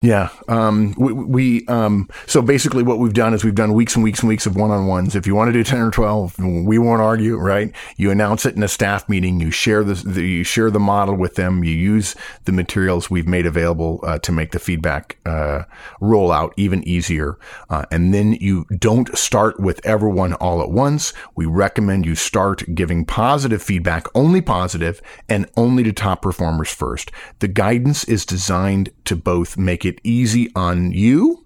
Yeah. 0.05 0.29
Um, 0.49 0.95
we, 0.99 1.13
we 1.15 1.67
um, 1.67 2.11
so 2.27 2.43
basically 2.43 2.83
what 2.83 2.99
we've 2.99 3.15
done 3.15 3.33
is 3.33 3.43
we've 3.43 3.55
done 3.55 3.73
weeks 3.73 3.95
and 3.95 4.05
weeks 4.05 4.21
and 4.21 4.29
weeks 4.29 4.45
of 4.45 4.55
one-on-ones. 4.55 5.17
If 5.17 5.27
you 5.27 5.35
want 5.35 5.49
to 5.49 5.53
do 5.53 5.65
10 5.65 5.81
or 5.81 5.91
12, 5.91 6.39
we 6.39 6.77
won't 6.77 7.01
argue, 7.01 7.37
right? 7.37 7.73
You 7.97 8.11
announce 8.11 8.45
it 8.45 8.55
in 8.55 8.63
a 8.63 8.69
staff 8.69 9.09
meeting. 9.09 9.41
You 9.41 9.51
share 9.51 9.83
the, 9.83 9.95
the 9.95 10.23
you 10.23 10.45
share 10.45 10.71
the 10.71 10.79
model 10.79 11.17
with 11.17 11.37
them. 11.37 11.65
You 11.65 11.73
use 11.73 12.15
the 12.45 12.53
materials 12.53 13.09
we've 13.09 13.27
made 13.27 13.47
available 13.47 14.01
uh, 14.03 14.19
to 14.19 14.31
make 14.33 14.53
the 14.53 14.59
feedback 14.59 15.17
uh, 15.25 15.63
rollout 16.03 16.53
even 16.59 16.87
easier. 16.87 17.39
Uh, 17.71 17.87
and 17.91 18.13
then 18.13 18.35
you 18.35 18.67
don't 18.79 19.17
start 19.17 19.59
with 19.59 19.81
everyone 19.87 20.35
all 20.35 20.61
at 20.61 20.71
once. 20.71 21.15
We 21.35 21.47
recommend 21.47 22.05
you 22.05 22.15
start 22.15 22.63
giving 22.75 23.07
positive 23.07 23.63
feedback, 23.63 24.07
only 24.15 24.43
positive, 24.43 25.01
and 25.31 25.49
only 25.57 25.83
to 25.85 25.95
top 25.95 26.21
performers 26.21 26.75
first. 26.75 27.11
The 27.39 27.49
guidance 27.49 28.05
is 28.05 28.27
designed 28.27 28.91
to 29.07 29.17
both 29.17 29.57
make 29.57 29.87
it 29.87 29.94
it 29.95 30.01
easy 30.05 30.51
on 30.55 30.93
you 30.93 31.45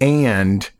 and 0.00 0.70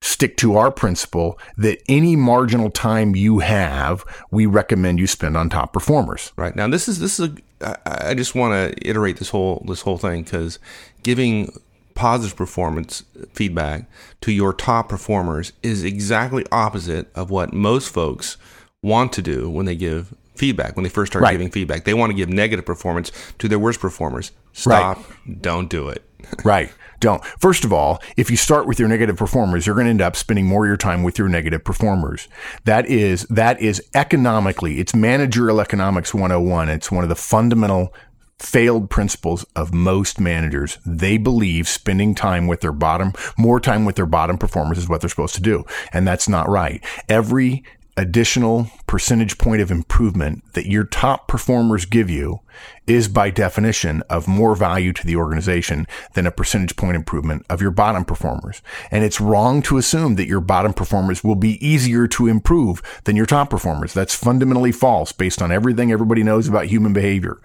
stick 0.00 0.36
to 0.36 0.56
our 0.56 0.70
principle 0.70 1.38
that 1.56 1.82
any 1.88 2.14
marginal 2.14 2.70
time 2.70 3.16
you 3.16 3.40
have, 3.40 4.04
we 4.30 4.46
recommend 4.46 4.98
you 5.00 5.06
spend 5.06 5.36
on 5.36 5.48
top 5.50 5.72
performers. 5.72 6.32
Right 6.36 6.54
now, 6.54 6.68
this 6.68 6.88
is 6.88 6.98
this 7.00 7.18
is 7.18 7.30
a. 7.30 7.36
I, 7.60 8.10
I 8.10 8.14
just 8.14 8.34
want 8.36 8.52
to 8.52 8.88
iterate 8.88 9.16
this 9.16 9.30
whole 9.30 9.64
this 9.66 9.80
whole 9.82 9.98
thing 9.98 10.22
because 10.22 10.58
giving 11.02 11.52
positive 11.94 12.36
performance 12.36 13.02
feedback 13.32 13.90
to 14.20 14.30
your 14.30 14.52
top 14.52 14.88
performers 14.88 15.52
is 15.64 15.82
exactly 15.82 16.46
opposite 16.52 17.10
of 17.16 17.28
what 17.30 17.52
most 17.52 17.88
folks 17.88 18.36
want 18.84 19.12
to 19.14 19.20
do 19.20 19.50
when 19.50 19.66
they 19.66 19.74
give 19.74 20.14
feedback 20.36 20.76
when 20.76 20.84
they 20.84 20.88
first 20.88 21.10
start 21.10 21.24
Right. 21.24 21.32
giving 21.32 21.50
feedback 21.50 21.82
they 21.82 21.94
want 21.94 22.10
to 22.10 22.14
give 22.14 22.28
negative 22.28 22.64
performance 22.64 23.10
to 23.40 23.48
their 23.48 23.58
worst 23.58 23.80
performers 23.80 24.30
stop 24.52 25.02
don't 25.40 25.68
do 25.68 25.88
it 25.88 26.07
Right. 26.44 26.72
Don't. 27.00 27.24
First 27.24 27.64
of 27.64 27.72
all, 27.72 28.02
if 28.16 28.30
you 28.30 28.36
start 28.36 28.66
with 28.66 28.80
your 28.80 28.88
negative 28.88 29.16
performers, 29.16 29.66
you're 29.66 29.76
going 29.76 29.86
to 29.86 29.90
end 29.90 30.02
up 30.02 30.16
spending 30.16 30.46
more 30.46 30.64
of 30.64 30.68
your 30.68 30.76
time 30.76 31.04
with 31.04 31.16
your 31.18 31.28
negative 31.28 31.62
performers. 31.62 32.26
That 32.64 32.86
is, 32.86 33.22
that 33.30 33.60
is 33.60 33.80
economically, 33.94 34.80
it's 34.80 34.94
managerial 34.94 35.60
economics 35.60 36.12
101. 36.12 36.68
It's 36.68 36.90
one 36.90 37.04
of 37.04 37.08
the 37.08 37.14
fundamental 37.14 37.94
failed 38.38 38.90
principles 38.90 39.44
of 39.56 39.74
most 39.74 40.20
managers. 40.20 40.78
They 40.84 41.18
believe 41.18 41.68
spending 41.68 42.14
time 42.14 42.46
with 42.46 42.60
their 42.60 42.72
bottom, 42.72 43.12
more 43.36 43.60
time 43.60 43.84
with 43.84 43.96
their 43.96 44.06
bottom 44.06 44.38
performers 44.38 44.78
is 44.78 44.88
what 44.88 45.00
they're 45.00 45.10
supposed 45.10 45.34
to 45.36 45.42
do. 45.42 45.64
And 45.92 46.06
that's 46.06 46.28
not 46.28 46.48
right. 46.48 46.84
Every 47.08 47.64
additional 47.96 48.70
percentage 48.86 49.38
point 49.38 49.60
of 49.60 49.72
improvement 49.72 50.44
that 50.54 50.66
your 50.66 50.84
top 50.84 51.26
performers 51.26 51.84
give 51.84 52.08
you 52.08 52.40
is 52.88 53.06
by 53.06 53.30
definition 53.30 54.02
of 54.08 54.26
more 54.26 54.56
value 54.56 54.92
to 54.94 55.06
the 55.06 55.14
organization 55.14 55.86
than 56.14 56.26
a 56.26 56.30
percentage 56.30 56.74
point 56.74 56.96
improvement 56.96 57.44
of 57.50 57.60
your 57.60 57.70
bottom 57.70 58.04
performers. 58.04 58.62
And 58.90 59.04
it's 59.04 59.20
wrong 59.20 59.60
to 59.62 59.76
assume 59.76 60.16
that 60.16 60.26
your 60.26 60.40
bottom 60.40 60.72
performers 60.72 61.22
will 61.22 61.36
be 61.36 61.64
easier 61.64 62.08
to 62.08 62.26
improve 62.26 62.82
than 63.04 63.14
your 63.14 63.26
top 63.26 63.50
performers. 63.50 63.92
That's 63.92 64.14
fundamentally 64.14 64.72
false 64.72 65.12
based 65.12 65.42
on 65.42 65.52
everything 65.52 65.92
everybody 65.92 66.22
knows 66.22 66.48
about 66.48 66.66
human 66.66 66.92
behavior. 66.92 67.38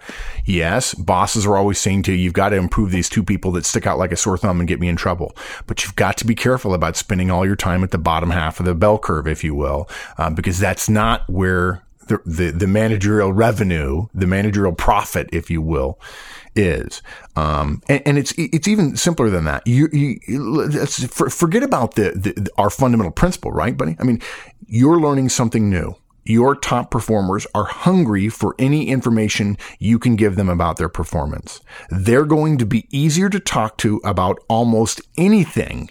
Yes, 0.44 0.94
bosses 0.94 1.46
are 1.46 1.56
always 1.56 1.78
saying 1.78 2.04
to 2.04 2.12
you, 2.12 2.18
you've 2.18 2.32
got 2.32 2.48
to 2.48 2.56
improve 2.56 2.90
these 2.90 3.08
two 3.08 3.22
people 3.22 3.52
that 3.52 3.66
stick 3.66 3.86
out 3.86 3.98
like 3.98 4.12
a 4.12 4.16
sore 4.16 4.38
thumb 4.38 4.60
and 4.60 4.68
get 4.68 4.80
me 4.80 4.88
in 4.88 4.96
trouble. 4.96 5.36
But 5.66 5.84
you've 5.84 5.96
got 5.96 6.16
to 6.18 6.26
be 6.26 6.34
careful 6.34 6.72
about 6.72 6.96
spending 6.96 7.30
all 7.30 7.44
your 7.44 7.56
time 7.56 7.84
at 7.84 7.90
the 7.90 7.98
bottom 7.98 8.30
half 8.30 8.60
of 8.60 8.66
the 8.66 8.74
bell 8.74 8.98
curve, 8.98 9.28
if 9.28 9.44
you 9.44 9.54
will, 9.54 9.88
uh, 10.16 10.30
because 10.30 10.58
that's 10.58 10.88
not 10.88 11.28
where 11.28 11.82
the, 12.08 12.20
the, 12.24 12.50
the 12.50 12.66
managerial 12.66 13.32
revenue, 13.32 14.06
the 14.14 14.26
managerial 14.26 14.74
profit, 14.74 15.28
if 15.32 15.50
you 15.50 15.62
will, 15.62 15.98
is. 16.56 17.02
Um, 17.36 17.82
and, 17.88 18.02
and 18.06 18.18
it's, 18.18 18.32
it's 18.36 18.68
even 18.68 18.96
simpler 18.96 19.30
than 19.30 19.44
that. 19.44 19.66
You, 19.66 19.88
you, 19.92 20.68
for, 21.08 21.30
forget 21.30 21.62
about 21.62 21.94
the, 21.94 22.10
the, 22.10 22.50
our 22.56 22.70
fundamental 22.70 23.12
principle, 23.12 23.52
right, 23.52 23.76
buddy? 23.76 23.96
I 23.98 24.04
mean, 24.04 24.20
you're 24.66 25.00
learning 25.00 25.30
something 25.30 25.68
new. 25.68 25.96
Your 26.26 26.54
top 26.54 26.90
performers 26.90 27.46
are 27.54 27.66
hungry 27.66 28.30
for 28.30 28.54
any 28.58 28.88
information 28.88 29.58
you 29.78 29.98
can 29.98 30.16
give 30.16 30.36
them 30.36 30.48
about 30.48 30.78
their 30.78 30.88
performance. 30.88 31.60
They're 31.90 32.24
going 32.24 32.56
to 32.58 32.66
be 32.66 32.86
easier 32.90 33.28
to 33.28 33.38
talk 33.38 33.76
to 33.78 34.00
about 34.04 34.38
almost 34.48 35.02
anything 35.18 35.90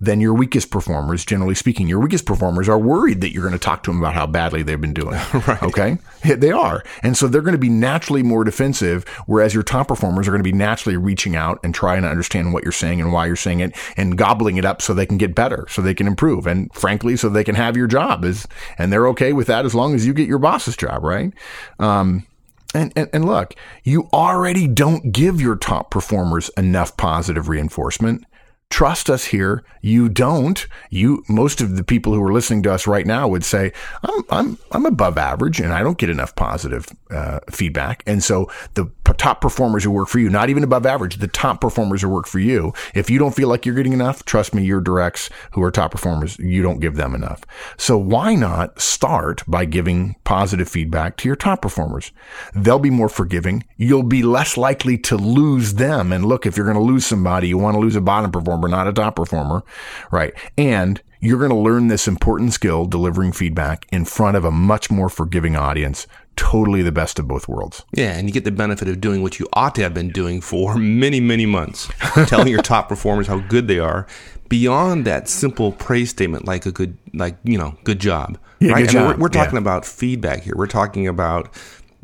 than 0.00 0.20
your 0.20 0.34
weakest 0.34 0.70
performers, 0.70 1.24
generally 1.24 1.54
speaking. 1.54 1.88
Your 1.88 1.98
weakest 1.98 2.24
performers 2.24 2.68
are 2.68 2.78
worried 2.78 3.20
that 3.20 3.32
you're 3.32 3.42
going 3.42 3.52
to 3.52 3.58
talk 3.58 3.82
to 3.84 3.90
them 3.90 3.98
about 3.98 4.14
how 4.14 4.26
badly 4.26 4.62
they've 4.62 4.80
been 4.80 4.94
doing. 4.94 5.18
Right. 5.48 5.62
Okay. 5.62 5.98
They 6.24 6.50
are. 6.50 6.82
And 7.02 7.16
so 7.16 7.26
they're 7.26 7.42
going 7.42 7.52
to 7.52 7.58
be 7.58 7.68
naturally 7.68 8.22
more 8.22 8.44
defensive, 8.44 9.08
whereas 9.26 9.54
your 9.54 9.62
top 9.62 9.88
performers 9.88 10.26
are 10.26 10.30
going 10.30 10.42
to 10.42 10.50
be 10.50 10.56
naturally 10.56 10.96
reaching 10.96 11.36
out 11.36 11.60
and 11.62 11.74
trying 11.74 12.02
to 12.02 12.08
understand 12.08 12.52
what 12.52 12.64
you're 12.64 12.72
saying 12.72 13.00
and 13.00 13.12
why 13.12 13.26
you're 13.26 13.36
saying 13.36 13.60
it 13.60 13.74
and 13.96 14.18
gobbling 14.18 14.56
it 14.56 14.64
up 14.64 14.82
so 14.82 14.92
they 14.92 15.06
can 15.06 15.16
get 15.16 15.34
better, 15.34 15.66
so 15.70 15.80
they 15.80 15.94
can 15.94 16.06
improve. 16.06 16.46
And 16.46 16.72
frankly, 16.74 17.16
so 17.16 17.28
they 17.28 17.44
can 17.44 17.54
have 17.54 17.76
your 17.76 17.86
job 17.86 18.24
is, 18.24 18.46
and 18.76 18.92
they're 18.92 19.06
okay 19.08 19.32
with 19.32 19.46
that 19.46 19.64
as 19.64 19.74
long 19.74 19.94
as 19.94 20.06
you 20.06 20.12
get 20.12 20.28
your 20.28 20.38
boss's 20.38 20.76
job, 20.76 21.02
right? 21.02 21.32
Um, 21.78 22.26
and, 22.74 22.92
and, 22.96 23.08
and 23.12 23.24
look, 23.24 23.54
you 23.82 24.08
already 24.12 24.66
don't 24.66 25.12
give 25.12 25.40
your 25.40 25.56
top 25.56 25.90
performers 25.90 26.50
enough 26.50 26.96
positive 26.96 27.48
reinforcement. 27.48 28.24
Trust 28.70 29.08
us 29.08 29.24
here. 29.24 29.64
You 29.80 30.08
don't. 30.08 30.66
You, 30.90 31.24
most 31.28 31.60
of 31.60 31.76
the 31.76 31.82
people 31.82 32.12
who 32.12 32.22
are 32.22 32.32
listening 32.32 32.62
to 32.64 32.72
us 32.72 32.86
right 32.86 33.06
now 33.06 33.26
would 33.26 33.44
say, 33.44 33.72
I'm, 34.02 34.22
I'm, 34.30 34.58
I'm 34.72 34.86
above 34.86 35.16
average 35.16 35.58
and 35.58 35.72
I 35.72 35.82
don't 35.82 35.96
get 35.96 36.10
enough 36.10 36.36
positive, 36.36 36.86
uh, 37.10 37.40
feedback. 37.50 38.02
And 38.06 38.22
so 38.22 38.50
the 38.74 38.84
p- 38.84 39.12
top 39.16 39.40
performers 39.40 39.84
who 39.84 39.90
work 39.90 40.08
for 40.08 40.18
you, 40.18 40.28
not 40.28 40.50
even 40.50 40.62
above 40.62 40.84
average, 40.84 41.16
the 41.16 41.28
top 41.28 41.60
performers 41.60 42.02
who 42.02 42.10
work 42.10 42.26
for 42.26 42.38
you, 42.38 42.74
if 42.94 43.08
you 43.08 43.18
don't 43.18 43.34
feel 43.34 43.48
like 43.48 43.64
you're 43.64 43.74
getting 43.74 43.94
enough, 43.94 44.24
trust 44.26 44.54
me, 44.54 44.62
your 44.62 44.82
directs 44.82 45.30
who 45.52 45.62
are 45.62 45.70
top 45.70 45.92
performers, 45.92 46.38
you 46.38 46.62
don't 46.62 46.80
give 46.80 46.96
them 46.96 47.14
enough. 47.14 47.44
So 47.78 47.96
why 47.96 48.34
not 48.34 48.80
start 48.80 49.42
by 49.48 49.64
giving 49.64 50.14
positive 50.24 50.68
feedback 50.68 51.16
to 51.18 51.28
your 51.28 51.36
top 51.36 51.62
performers? 51.62 52.12
They'll 52.54 52.78
be 52.78 52.90
more 52.90 53.08
forgiving. 53.08 53.64
You'll 53.76 54.02
be 54.02 54.22
less 54.22 54.56
likely 54.58 54.98
to 54.98 55.16
lose 55.16 55.74
them. 55.74 56.12
And 56.12 56.26
look, 56.26 56.44
if 56.44 56.56
you're 56.56 56.66
going 56.66 56.76
to 56.76 56.82
lose 56.82 57.06
somebody, 57.06 57.48
you 57.48 57.56
want 57.56 57.74
to 57.74 57.80
lose 57.80 57.96
a 57.96 58.00
bottom 58.00 58.30
performer, 58.30 58.57
not 58.66 58.88
a 58.88 58.92
top 58.92 59.14
performer, 59.14 59.62
right? 60.10 60.34
And 60.56 61.00
you're 61.20 61.38
going 61.38 61.50
to 61.50 61.56
learn 61.56 61.86
this 61.86 62.08
important 62.08 62.52
skill, 62.52 62.86
delivering 62.86 63.30
feedback 63.32 63.86
in 63.92 64.04
front 64.04 64.36
of 64.36 64.44
a 64.44 64.50
much 64.50 64.90
more 64.90 65.08
forgiving 65.08 65.54
audience. 65.54 66.08
Totally 66.34 66.82
the 66.82 66.92
best 66.92 67.18
of 67.18 67.26
both 67.26 67.48
worlds. 67.48 67.84
yeah 67.92 68.12
and 68.16 68.28
you 68.28 68.32
get 68.32 68.44
the 68.44 68.52
benefit 68.52 68.86
of 68.88 69.00
doing 69.00 69.22
what 69.22 69.40
you 69.40 69.48
ought 69.54 69.74
to 69.74 69.82
have 69.82 69.92
been 69.92 70.10
doing 70.10 70.40
for 70.40 70.76
many 70.76 71.18
many 71.18 71.46
months 71.46 71.88
telling 72.28 72.46
your 72.46 72.62
top 72.62 72.88
performers 72.88 73.26
how 73.26 73.38
good 73.38 73.66
they 73.66 73.80
are 73.80 74.06
beyond 74.48 75.04
that 75.04 75.28
simple 75.28 75.72
praise 75.72 76.10
statement 76.10 76.44
like 76.46 76.64
a 76.64 76.70
good 76.70 76.96
like 77.12 77.36
you 77.42 77.58
know 77.58 77.76
good 77.82 77.98
job 77.98 78.38
Yeah, 78.60 78.70
right 78.70 78.84
good 78.86 78.92
job. 78.92 79.16
we're, 79.16 79.22
we're 79.24 79.28
talking 79.30 79.54
Yeah. 79.54 79.62
about 79.62 79.84
feedback 79.84 80.42
here 80.44 80.54
we're 80.56 80.68
talking 80.68 81.08
about 81.08 81.52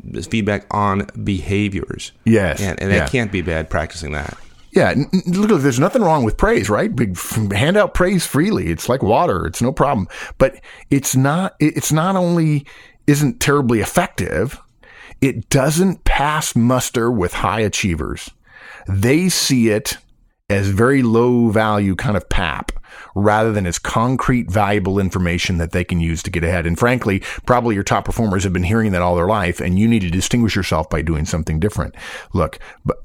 this 0.03 0.27
feedback 0.27 0.65
on 0.69 1.07
behaviors 1.23 2.11
Yes. 2.25 2.59
and, 2.59 2.77
and 2.81 2.91
Yeah. 2.91 2.99
that 2.99 3.11
can't 3.11 3.31
be 3.31 3.41
bad 3.41 3.69
practicing 3.69 4.11
that 4.11 4.37
Yeah, 4.75 4.93
look, 5.25 5.61
there's 5.61 5.79
nothing 5.79 6.01
wrong 6.01 6.25
with 6.25 6.35
praise, 6.35 6.69
right? 6.69 6.91
Hand 7.53 7.77
out 7.77 7.93
praise 7.93 8.25
freely. 8.25 8.67
It's 8.67 8.89
like 8.89 9.01
water. 9.01 9.45
It's 9.45 9.61
no 9.61 9.71
problem. 9.71 10.09
But 10.37 10.59
it's 10.91 11.15
not, 11.15 11.55
it's 11.61 11.93
not 11.93 12.17
only 12.17 12.65
isn't 13.07 13.39
terribly 13.39 13.79
effective, 13.79 14.61
it 15.21 15.49
doesn't 15.49 16.03
pass 16.03 16.57
muster 16.57 17.09
with 17.09 17.35
high 17.35 17.61
achievers. 17.61 18.29
They 18.85 19.29
see 19.29 19.69
it 19.69 19.97
as 20.49 20.67
very 20.67 21.01
low 21.01 21.49
value 21.49 21.95
kind 21.95 22.17
of 22.17 22.27
pap 22.27 22.73
rather 23.15 23.53
than 23.53 23.65
as 23.65 23.79
concrete 23.79 24.51
valuable 24.51 24.99
information 24.99 25.57
that 25.57 25.71
they 25.71 25.85
can 25.85 26.01
use 26.01 26.21
to 26.23 26.29
get 26.29 26.43
ahead. 26.43 26.67
And 26.67 26.77
frankly, 26.77 27.21
probably 27.45 27.75
your 27.75 27.83
top 27.83 28.03
performers 28.03 28.43
have 28.43 28.53
been 28.53 28.63
hearing 28.63 28.91
that 28.91 29.01
all 29.01 29.15
their 29.15 29.25
life 29.25 29.61
and 29.61 29.79
you 29.79 29.87
need 29.87 30.01
to 30.01 30.09
distinguish 30.09 30.55
yourself 30.55 30.89
by 30.89 31.01
doing 31.01 31.25
something 31.25 31.59
different. 31.61 31.95
Look, 32.33 32.59
but 32.83 32.97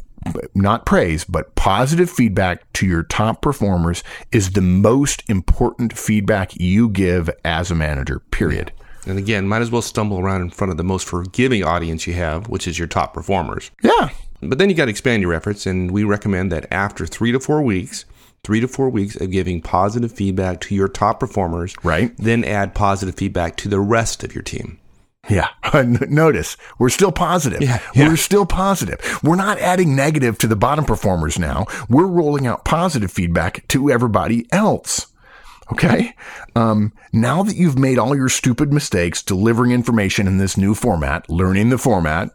not 0.54 0.86
praise, 0.86 1.24
but 1.24 1.54
positive 1.54 2.10
feedback 2.10 2.70
to 2.74 2.86
your 2.86 3.02
top 3.02 3.40
performers 3.42 4.02
is 4.32 4.52
the 4.52 4.60
most 4.60 5.22
important 5.28 5.96
feedback 5.96 6.54
you 6.56 6.88
give 6.88 7.30
as 7.44 7.70
a 7.70 7.74
manager, 7.74 8.20
period. 8.30 8.72
and 9.06 9.18
again 9.18 9.48
might 9.48 9.62
as 9.62 9.70
well 9.70 9.80
stumble 9.82 10.18
around 10.20 10.42
in 10.42 10.50
front 10.50 10.70
of 10.70 10.76
the 10.76 10.84
most 10.84 11.06
forgiving 11.08 11.64
audience 11.64 12.06
you 12.06 12.12
have 12.12 12.48
which 12.50 12.68
is 12.68 12.78
your 12.78 12.86
top 12.88 13.14
performers 13.14 13.70
Yeah. 13.82 14.10
But 14.42 14.58
then 14.58 14.68
you 14.70 14.74
got 14.74 14.86
to 14.86 14.90
expand 14.90 15.22
your 15.22 15.34
efforts, 15.34 15.66
and 15.66 15.90
we 15.90 16.02
recommend 16.02 16.50
that 16.52 16.66
after 16.72 17.06
three 17.06 17.30
to 17.32 17.38
four 17.40 17.60
weeks, 17.60 18.06
three 18.42 18.58
to 18.60 18.66
four 18.68 18.88
weeks 18.88 19.14
of 19.16 19.30
giving 19.30 19.60
positive 19.60 20.12
feedback 20.12 20.60
to 20.62 20.74
your 20.74 20.88
top 20.88 21.20
performers, 21.20 21.74
Right. 21.82 22.16
Then 22.16 22.42
add 22.44 22.74
positive 22.74 23.14
feedback 23.16 23.56
to 23.56 23.68
the 23.68 23.80
rest 23.80 24.24
of 24.24 24.34
your 24.34 24.42
team. 24.42 24.78
Yeah. 25.28 25.48
Notice 25.84 26.56
we're 26.78 26.88
still 26.88 27.12
positive. 27.12 27.62
Yeah, 27.62 27.80
We're 27.94 28.16
still 28.16 28.46
positive. 28.46 28.98
We're 29.22 29.36
not 29.36 29.58
adding 29.58 29.94
negative 29.94 30.38
to 30.38 30.46
the 30.46 30.56
bottom 30.56 30.84
performers 30.84 31.38
now. 31.38 31.66
We're 31.88 32.06
rolling 32.06 32.46
out 32.46 32.64
positive 32.64 33.12
feedback 33.12 33.66
to 33.68 33.90
everybody 33.90 34.46
else. 34.50 35.06
Okay. 35.72 36.14
Um, 36.56 36.92
now 37.12 37.42
that 37.42 37.56
you've 37.56 37.78
made 37.78 37.98
all 37.98 38.16
your 38.16 38.28
stupid 38.28 38.72
mistakes 38.72 39.22
delivering 39.22 39.70
information 39.70 40.26
in 40.26 40.38
this 40.38 40.56
new 40.56 40.74
format, 40.74 41.28
learning 41.30 41.68
the 41.68 41.78
format, 41.78 42.30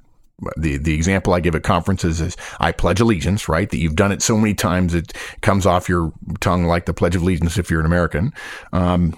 the, 0.57 0.77
the 0.77 0.93
example 0.93 1.33
I 1.33 1.39
give 1.39 1.55
at 1.55 1.63
conferences 1.63 2.21
is 2.21 2.37
I 2.59 2.71
pledge 2.71 2.99
allegiance, 2.99 3.47
right? 3.49 3.69
That 3.69 3.77
you've 3.77 3.95
done 3.95 4.11
it 4.11 4.21
so 4.21 4.37
many 4.37 4.53
times 4.53 4.93
it 4.93 5.13
comes 5.41 5.65
off 5.65 5.89
your 5.89 6.13
tongue 6.39 6.65
like 6.65 6.85
the 6.85 6.93
pledge 6.93 7.15
of 7.15 7.21
allegiance 7.23 7.57
if 7.57 7.69
you're 7.69 7.79
an 7.79 7.85
American. 7.85 8.33
Um, 8.71 9.17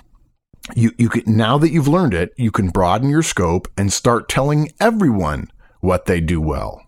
you 0.75 0.91
you 0.97 1.10
can 1.10 1.36
now 1.36 1.58
that 1.58 1.71
you've 1.71 1.88
learned 1.88 2.13
it, 2.13 2.34
you 2.38 2.51
can 2.51 2.69
broaden 2.69 3.10
your 3.10 3.23
scope 3.23 3.67
and 3.77 3.91
start 3.91 4.30
telling 4.30 4.71
everyone 4.80 5.51
what 5.80 6.06
they 6.06 6.19
do 6.19 6.41
well. 6.41 6.87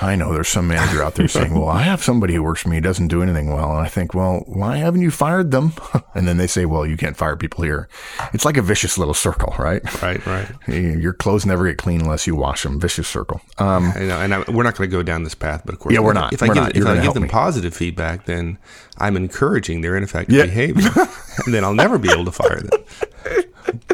I 0.00 0.14
know 0.14 0.32
there's 0.32 0.48
some 0.48 0.68
manager 0.68 1.02
out 1.02 1.16
there 1.16 1.26
saying, 1.26 1.54
well, 1.54 1.68
I 1.68 1.82
have 1.82 2.04
somebody 2.04 2.34
who 2.34 2.42
works 2.42 2.62
for 2.62 2.68
me 2.68 2.76
who 2.76 2.80
doesn't 2.82 3.08
do 3.08 3.20
anything 3.20 3.52
well. 3.52 3.70
And 3.76 3.80
I 3.84 3.88
think, 3.88 4.14
well, 4.14 4.44
why 4.46 4.76
haven't 4.76 5.02
you 5.02 5.10
fired 5.10 5.50
them? 5.50 5.72
and 6.14 6.28
then 6.28 6.36
they 6.36 6.46
say, 6.46 6.66
well, 6.66 6.86
you 6.86 6.96
can't 6.96 7.16
fire 7.16 7.36
people 7.36 7.64
here. 7.64 7.88
It's 8.32 8.44
like 8.44 8.56
a 8.56 8.62
vicious 8.62 8.96
little 8.96 9.12
circle, 9.14 9.54
right? 9.58 9.82
Right, 10.00 10.24
right. 10.24 10.48
Your 10.68 11.12
clothes 11.14 11.44
never 11.44 11.66
get 11.66 11.78
clean 11.78 12.00
unless 12.02 12.26
you 12.28 12.36
wash 12.36 12.62
them. 12.62 12.78
Vicious 12.78 13.08
circle. 13.08 13.40
Um, 13.58 13.92
I 13.96 14.00
know, 14.00 14.20
and 14.20 14.34
I, 14.34 14.44
we're 14.50 14.62
not 14.62 14.76
going 14.76 14.88
to 14.88 14.96
go 14.96 15.02
down 15.02 15.24
this 15.24 15.34
path, 15.34 15.62
but 15.64 15.74
of 15.74 15.80
course, 15.80 15.92
Yeah, 15.92 16.00
we're 16.00 16.12
not. 16.12 16.32
If 16.32 16.42
I 16.44 16.48
We're 16.48 16.54
give, 16.54 16.62
not. 16.62 16.76
if 16.76 16.86
I 16.86 17.02
give 17.02 17.14
them 17.14 17.24
me. 17.24 17.28
positive 17.28 17.74
feedback, 17.74 18.26
then 18.26 18.58
I'm 18.98 19.16
encouraging 19.16 19.80
their 19.80 19.96
ineffective 19.96 20.34
Yeah. 20.36 20.44
behavior, 20.44 20.90
and 21.44 21.52
then 21.52 21.64
I'll 21.64 21.74
never 21.74 21.98
be 21.98 22.10
able 22.10 22.24
to 22.26 22.32
fire 22.32 22.60
them. 22.60 22.84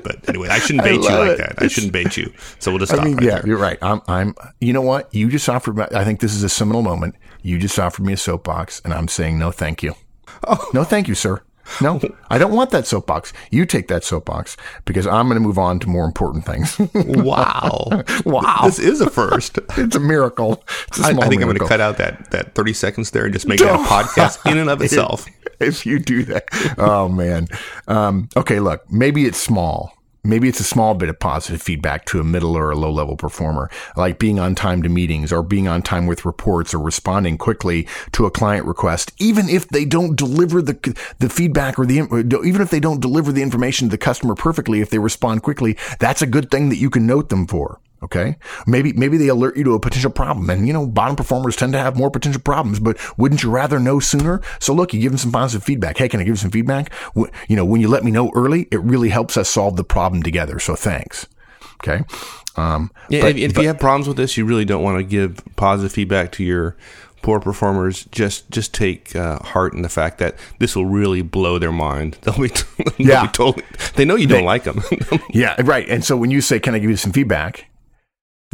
But 0.02 0.28
anyway, 0.28 0.48
I 0.48 0.58
shouldn't 0.58 0.82
I 0.82 0.84
bait 0.84 0.94
you 0.94 1.00
like 1.02 1.30
it. 1.30 1.38
that. 1.38 1.54
I 1.62 1.68
shouldn't 1.68 1.92
bait 1.92 2.16
you. 2.16 2.32
So 2.58 2.70
we'll 2.70 2.78
just 2.80 2.92
stop 2.92 3.02
I 3.02 3.04
mean, 3.06 3.16
right 3.16 3.24
yeah, 3.26 3.34
there. 3.36 3.46
you're 3.46 3.58
right. 3.58 3.78
I'm, 3.82 4.00
I'm, 4.08 4.34
you 4.60 4.72
know 4.72 4.82
what? 4.82 5.12
You 5.14 5.28
just 5.28 5.48
offered, 5.48 5.76
me- 5.76 5.84
I 5.94 6.04
think 6.04 6.20
this 6.20 6.34
is 6.34 6.42
a 6.42 6.48
seminal 6.48 6.82
moment. 6.82 7.14
You 7.42 7.58
just 7.58 7.78
offered 7.78 8.04
me 8.04 8.12
a 8.12 8.16
soapbox 8.16 8.80
and 8.84 8.92
I'm 8.94 9.08
saying, 9.08 9.38
no, 9.38 9.50
thank 9.50 9.82
you. 9.82 9.94
Oh. 10.46 10.68
No, 10.74 10.84
thank 10.84 11.08
you, 11.08 11.14
sir. 11.14 11.42
No, 11.80 11.98
I 12.28 12.36
don't 12.36 12.52
want 12.52 12.68
that 12.72 12.86
soapbox. 12.86 13.32
You 13.50 13.64
take 13.64 13.88
that 13.88 14.04
soapbox 14.04 14.54
because 14.84 15.06
I'm 15.06 15.28
going 15.28 15.40
to 15.40 15.46
move 15.48 15.56
on 15.58 15.78
to 15.80 15.88
more 15.88 16.04
important 16.04 16.44
things. 16.44 16.78
Wow, 16.94 17.88
Wow. 18.26 18.60
this 18.64 18.78
is 18.78 19.00
a 19.00 19.08
first. 19.08 19.58
it's 19.78 19.96
a 19.96 20.00
miracle. 20.00 20.62
It's 20.88 21.00
a 21.00 21.04
I, 21.04 21.10
small 21.12 21.24
I 21.24 21.28
think 21.28 21.40
I'm 21.40 21.48
going 21.48 21.58
to 21.58 21.66
cut 21.66 21.80
out 21.80 21.96
that 21.96 22.30
that 22.32 22.54
30 22.54 22.74
seconds 22.74 23.10
there 23.12 23.24
and 23.24 23.32
just 23.32 23.48
make 23.48 23.60
that 23.60 23.74
a 23.80 23.82
podcast 23.82 24.44
in 24.50 24.58
and 24.58 24.68
of 24.68 24.82
itself. 24.82 25.26
if 25.60 25.86
you 25.86 25.98
do 25.98 26.24
that. 26.24 26.44
Oh 26.78 27.08
man. 27.08 27.48
Um, 27.88 28.28
okay, 28.36 28.60
look, 28.60 28.90
maybe 28.90 29.26
it's 29.26 29.38
small. 29.38 29.92
Maybe 30.26 30.48
it's 30.48 30.60
a 30.60 30.64
small 30.64 30.94
bit 30.94 31.10
of 31.10 31.18
positive 31.18 31.60
feedback 31.60 32.06
to 32.06 32.18
a 32.18 32.24
middle 32.24 32.56
or 32.56 32.70
a 32.70 32.76
low 32.76 32.90
level 32.90 33.14
performer, 33.14 33.70
like 33.94 34.18
being 34.18 34.38
on 34.38 34.54
time 34.54 34.82
to 34.82 34.88
meetings 34.88 35.30
or 35.30 35.42
being 35.42 35.68
on 35.68 35.82
time 35.82 36.06
with 36.06 36.24
reports 36.24 36.72
or 36.72 36.78
responding 36.78 37.36
quickly 37.36 37.86
to 38.12 38.24
a 38.24 38.30
client 38.30 38.64
request, 38.64 39.12
even 39.18 39.50
if 39.50 39.68
they 39.68 39.84
don't 39.84 40.16
deliver 40.16 40.62
the, 40.62 40.98
the 41.18 41.28
feedback 41.28 41.78
or 41.78 41.84
the, 41.84 41.96
even 42.42 42.62
if 42.62 42.70
they 42.70 42.80
don't 42.80 43.00
deliver 43.00 43.32
the 43.32 43.42
information 43.42 43.88
to 43.88 43.90
the 43.90 43.98
customer 43.98 44.34
perfectly, 44.34 44.80
if 44.80 44.88
they 44.88 44.98
respond 44.98 45.42
quickly, 45.42 45.76
that's 46.00 46.22
a 46.22 46.26
good 46.26 46.50
thing 46.50 46.70
that 46.70 46.78
you 46.78 46.88
can 46.88 47.06
note 47.06 47.28
them 47.28 47.46
for. 47.46 47.78
Okay. 48.04 48.36
Maybe, 48.66 48.92
maybe 48.92 49.16
they 49.16 49.28
alert 49.28 49.56
you 49.56 49.64
to 49.64 49.74
a 49.74 49.80
potential 49.80 50.10
problem 50.10 50.50
and, 50.50 50.66
you 50.66 50.72
know, 50.72 50.86
bottom 50.86 51.16
performers 51.16 51.56
tend 51.56 51.72
to 51.72 51.78
have 51.78 51.96
more 51.96 52.10
potential 52.10 52.40
problems, 52.42 52.78
but 52.78 52.98
wouldn't 53.18 53.42
you 53.42 53.50
rather 53.50 53.80
know 53.80 53.98
sooner? 53.98 54.42
So 54.60 54.74
look, 54.74 54.92
you 54.92 55.00
give 55.00 55.12
them 55.12 55.18
some 55.18 55.32
positive 55.32 55.64
feedback. 55.64 55.96
Hey, 55.96 56.08
can 56.10 56.20
I 56.20 56.24
give 56.24 56.32
you 56.32 56.36
some 56.36 56.50
feedback? 56.50 56.92
You 57.16 57.56
know, 57.56 57.64
when 57.64 57.80
you 57.80 57.88
let 57.88 58.04
me 58.04 58.10
know 58.10 58.30
early, 58.34 58.68
it 58.70 58.80
really 58.82 59.08
helps 59.08 59.36
us 59.36 59.48
solve 59.48 59.76
the 59.76 59.84
problem 59.84 60.22
together. 60.22 60.58
So 60.58 60.76
thanks. 60.76 61.26
Okay. 61.82 62.04
Um, 62.56 62.90
Yeah, 63.08 63.22
but- 63.22 63.36
if, 63.38 63.52
if 63.52 63.58
you 63.58 63.66
have 63.68 63.78
problems 63.80 64.06
with 64.06 64.16
this, 64.18 64.36
you 64.36 64.44
really 64.44 64.64
don't 64.66 64.82
want 64.82 64.98
to 64.98 65.02
give 65.04 65.40
positive 65.56 65.92
feedback 65.92 66.30
to 66.32 66.44
your 66.44 66.76
poor 67.22 67.40
performers. 67.40 68.04
Just 68.12 68.50
just 68.50 68.74
take 68.74 69.16
uh, 69.16 69.38
heart 69.38 69.72
in 69.72 69.80
the 69.80 69.88
fact 69.88 70.18
that 70.18 70.36
this 70.58 70.76
will 70.76 70.84
really 70.86 71.22
blow 71.22 71.58
their 71.58 71.72
mind. 71.72 72.18
They'll 72.22 72.38
be, 72.38 72.48
they'll 72.48 72.92
Yeah. 73.08 73.22
be 73.22 73.32
totally. 73.32 73.64
They 73.96 74.04
know 74.04 74.14
you 74.16 74.26
don't 74.26 74.44
like 74.44 74.64
them. 74.64 74.82
Yeah, 75.32 75.56
right. 75.64 75.88
And 75.88 76.04
so 76.04 76.16
when 76.18 76.30
you 76.30 76.40
say, 76.42 76.60
"Can 76.60 76.74
I 76.74 76.78
give 76.78 76.90
you 76.90 76.96
some 76.96 77.12
feedback?" 77.12 77.64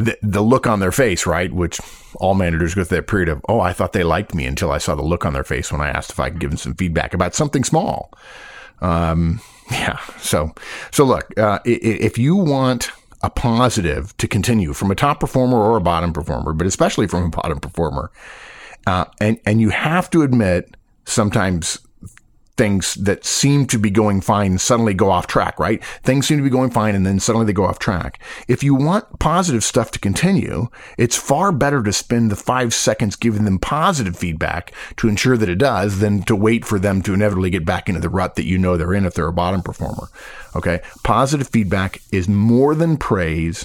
The, 0.05 0.17
the 0.23 0.41
look 0.41 0.67
on 0.67 0.81
their 0.81 0.93
face, 0.93 1.27
right? 1.27 1.53
Which 1.53 1.81
all 2.17 2.35
managers 2.35 2.75
go 2.75 2.85
through 2.85 2.99
that 2.99 3.07
period 3.07 3.29
of, 3.29 3.45
oh, 3.49 3.61
I 3.61 3.73
thought 3.73 3.93
they 3.93 4.05
liked 4.05 4.35
me 4.35 4.47
until 4.47 4.73
I 4.73 4.79
saw 4.79 4.95
the 4.95 5.03
look 5.03 5.27
on 5.27 5.33
their 5.33 5.45
face 5.45 5.71
when 5.71 5.81
I 5.81 5.89
asked 5.89 6.11
if 6.11 6.21
I 6.21 6.31
could 6.31 6.41
give 6.41 6.51
them 6.51 6.59
some 6.59 6.75
feedback 6.75 7.13
about 7.13 7.35
something 7.35 7.65
small. 7.65 8.13
Um, 8.81 9.41
yeah. 9.71 9.99
So, 10.19 10.55
so 10.91 11.05
look, 11.05 11.37
uh, 11.39 11.59
if 11.65 12.19
you 12.19 12.37
want 12.37 12.91
a 13.23 13.31
positive 13.31 14.17
to 14.17 14.27
continue 14.27 14.73
from 14.73 14.91
a 14.91 14.95
top 14.95 15.21
performer 15.21 15.59
or 15.59 15.77
a 15.77 15.81
bottom 15.81 16.13
performer, 16.13 16.53
but 16.53 16.67
especially 16.67 17.07
from 17.07 17.25
a 17.25 17.29
bottom 17.29 17.61
performer, 17.61 18.11
uh, 18.87 19.05
and 19.21 19.39
and 19.45 19.61
you 19.61 19.69
have 19.69 20.09
to 20.11 20.23
admit 20.23 20.75
sometimes 21.05 21.79
things 22.61 22.93
that 22.97 23.25
seem 23.25 23.65
to 23.65 23.79
be 23.79 23.89
going 23.89 24.21
fine 24.21 24.59
suddenly 24.59 24.93
go 24.93 25.11
off 25.11 25.27
track, 25.27 25.59
right? 25.59 25.83
Things 26.03 26.27
seem 26.27 26.37
to 26.37 26.45
be 26.45 26.51
going 26.51 26.69
fine 26.71 26.95
and 26.95 27.07
then 27.07 27.19
suddenly 27.19 27.47
they 27.47 27.55
go 27.55 27.65
off 27.65 27.79
track. 27.79 28.23
If 28.49 28.63
you 28.63 28.75
want 28.75 29.19
positive 29.19 29.65
stuff 29.65 29.91
to 29.93 29.99
continue, 29.99 30.69
it's 30.99 31.17
far 31.17 31.53
better 31.53 31.83
to 31.83 31.91
spend 31.91 32.31
the 32.31 32.37
five 32.37 32.75
seconds 32.75 33.17
giving 33.17 33.47
them 33.47 33.59
positive 33.59 34.15
feedback 34.15 34.75
to 34.99 35.09
ensure 35.09 35.39
that 35.39 35.49
it 35.49 35.57
does 35.57 36.01
than 36.01 36.23
to 36.25 36.37
wait 36.37 36.67
for 36.67 36.79
them 36.79 37.01
to 37.01 37.15
inevitably 37.15 37.49
get 37.49 37.65
back 37.65 37.89
into 37.89 38.03
the 38.03 38.11
rut 38.11 38.35
that 38.35 38.45
you 38.45 38.59
know 38.59 38.77
they're 38.77 38.93
in 38.93 39.07
if 39.07 39.15
they're 39.15 39.27
a 39.27 39.33
bottom 39.33 39.63
performer. 39.63 40.11
Okay. 40.55 40.81
Positive 41.03 41.49
feedback 41.49 42.03
is 42.13 42.29
more 42.29 42.75
than 42.75 42.99
praise. 42.99 43.65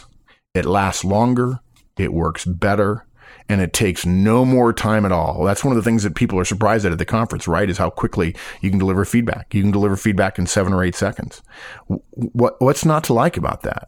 It 0.53 0.63
lasts 0.63 1.03
longer. 1.03 1.59
It 1.97 2.13
works 2.13 2.45
better 2.45 3.05
and 3.47 3.61
it 3.61 3.73
takes 3.73 4.05
no 4.05 4.45
more 4.45 4.73
time 4.73 5.05
at 5.05 5.11
all. 5.11 5.43
That's 5.43 5.63
one 5.63 5.75
of 5.75 5.83
the 5.83 5.87
things 5.87 6.03
that 6.03 6.15
people 6.15 6.39
are 6.39 6.45
surprised 6.45 6.85
at 6.85 6.91
at 6.91 6.97
the 6.97 7.05
conference, 7.05 7.47
right? 7.47 7.69
Is 7.69 7.77
how 7.77 7.89
quickly 7.89 8.35
you 8.61 8.69
can 8.69 8.79
deliver 8.79 9.05
feedback. 9.05 9.53
You 9.53 9.61
can 9.61 9.71
deliver 9.71 9.95
feedback 9.95 10.39
in 10.39 10.47
seven 10.47 10.73
or 10.73 10.83
eight 10.83 10.95
seconds. 10.95 11.41
What 11.87 12.59
what's 12.61 12.85
not 12.85 13.03
to 13.05 13.13
like 13.13 13.37
about 13.37 13.61
that? 13.61 13.87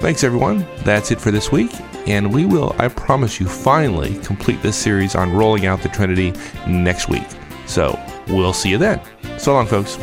Thanks, 0.00 0.24
everyone. 0.24 0.66
That's 0.78 1.10
it 1.10 1.20
for 1.20 1.30
this 1.30 1.52
week. 1.52 1.70
And 2.06 2.32
we 2.32 2.46
will, 2.46 2.74
I 2.78 2.88
promise 2.88 3.38
you, 3.38 3.46
finally 3.46 4.18
complete 4.20 4.62
this 4.62 4.76
series 4.76 5.14
on 5.14 5.32
rolling 5.32 5.66
out 5.66 5.82
the 5.82 5.90
Trinity 5.90 6.32
next 6.66 7.10
week. 7.10 7.26
So 7.66 8.00
we'll 8.26 8.54
see 8.54 8.70
you 8.70 8.78
then. 8.78 9.00
So 9.38 9.52
long, 9.52 9.66
folks. 9.66 9.98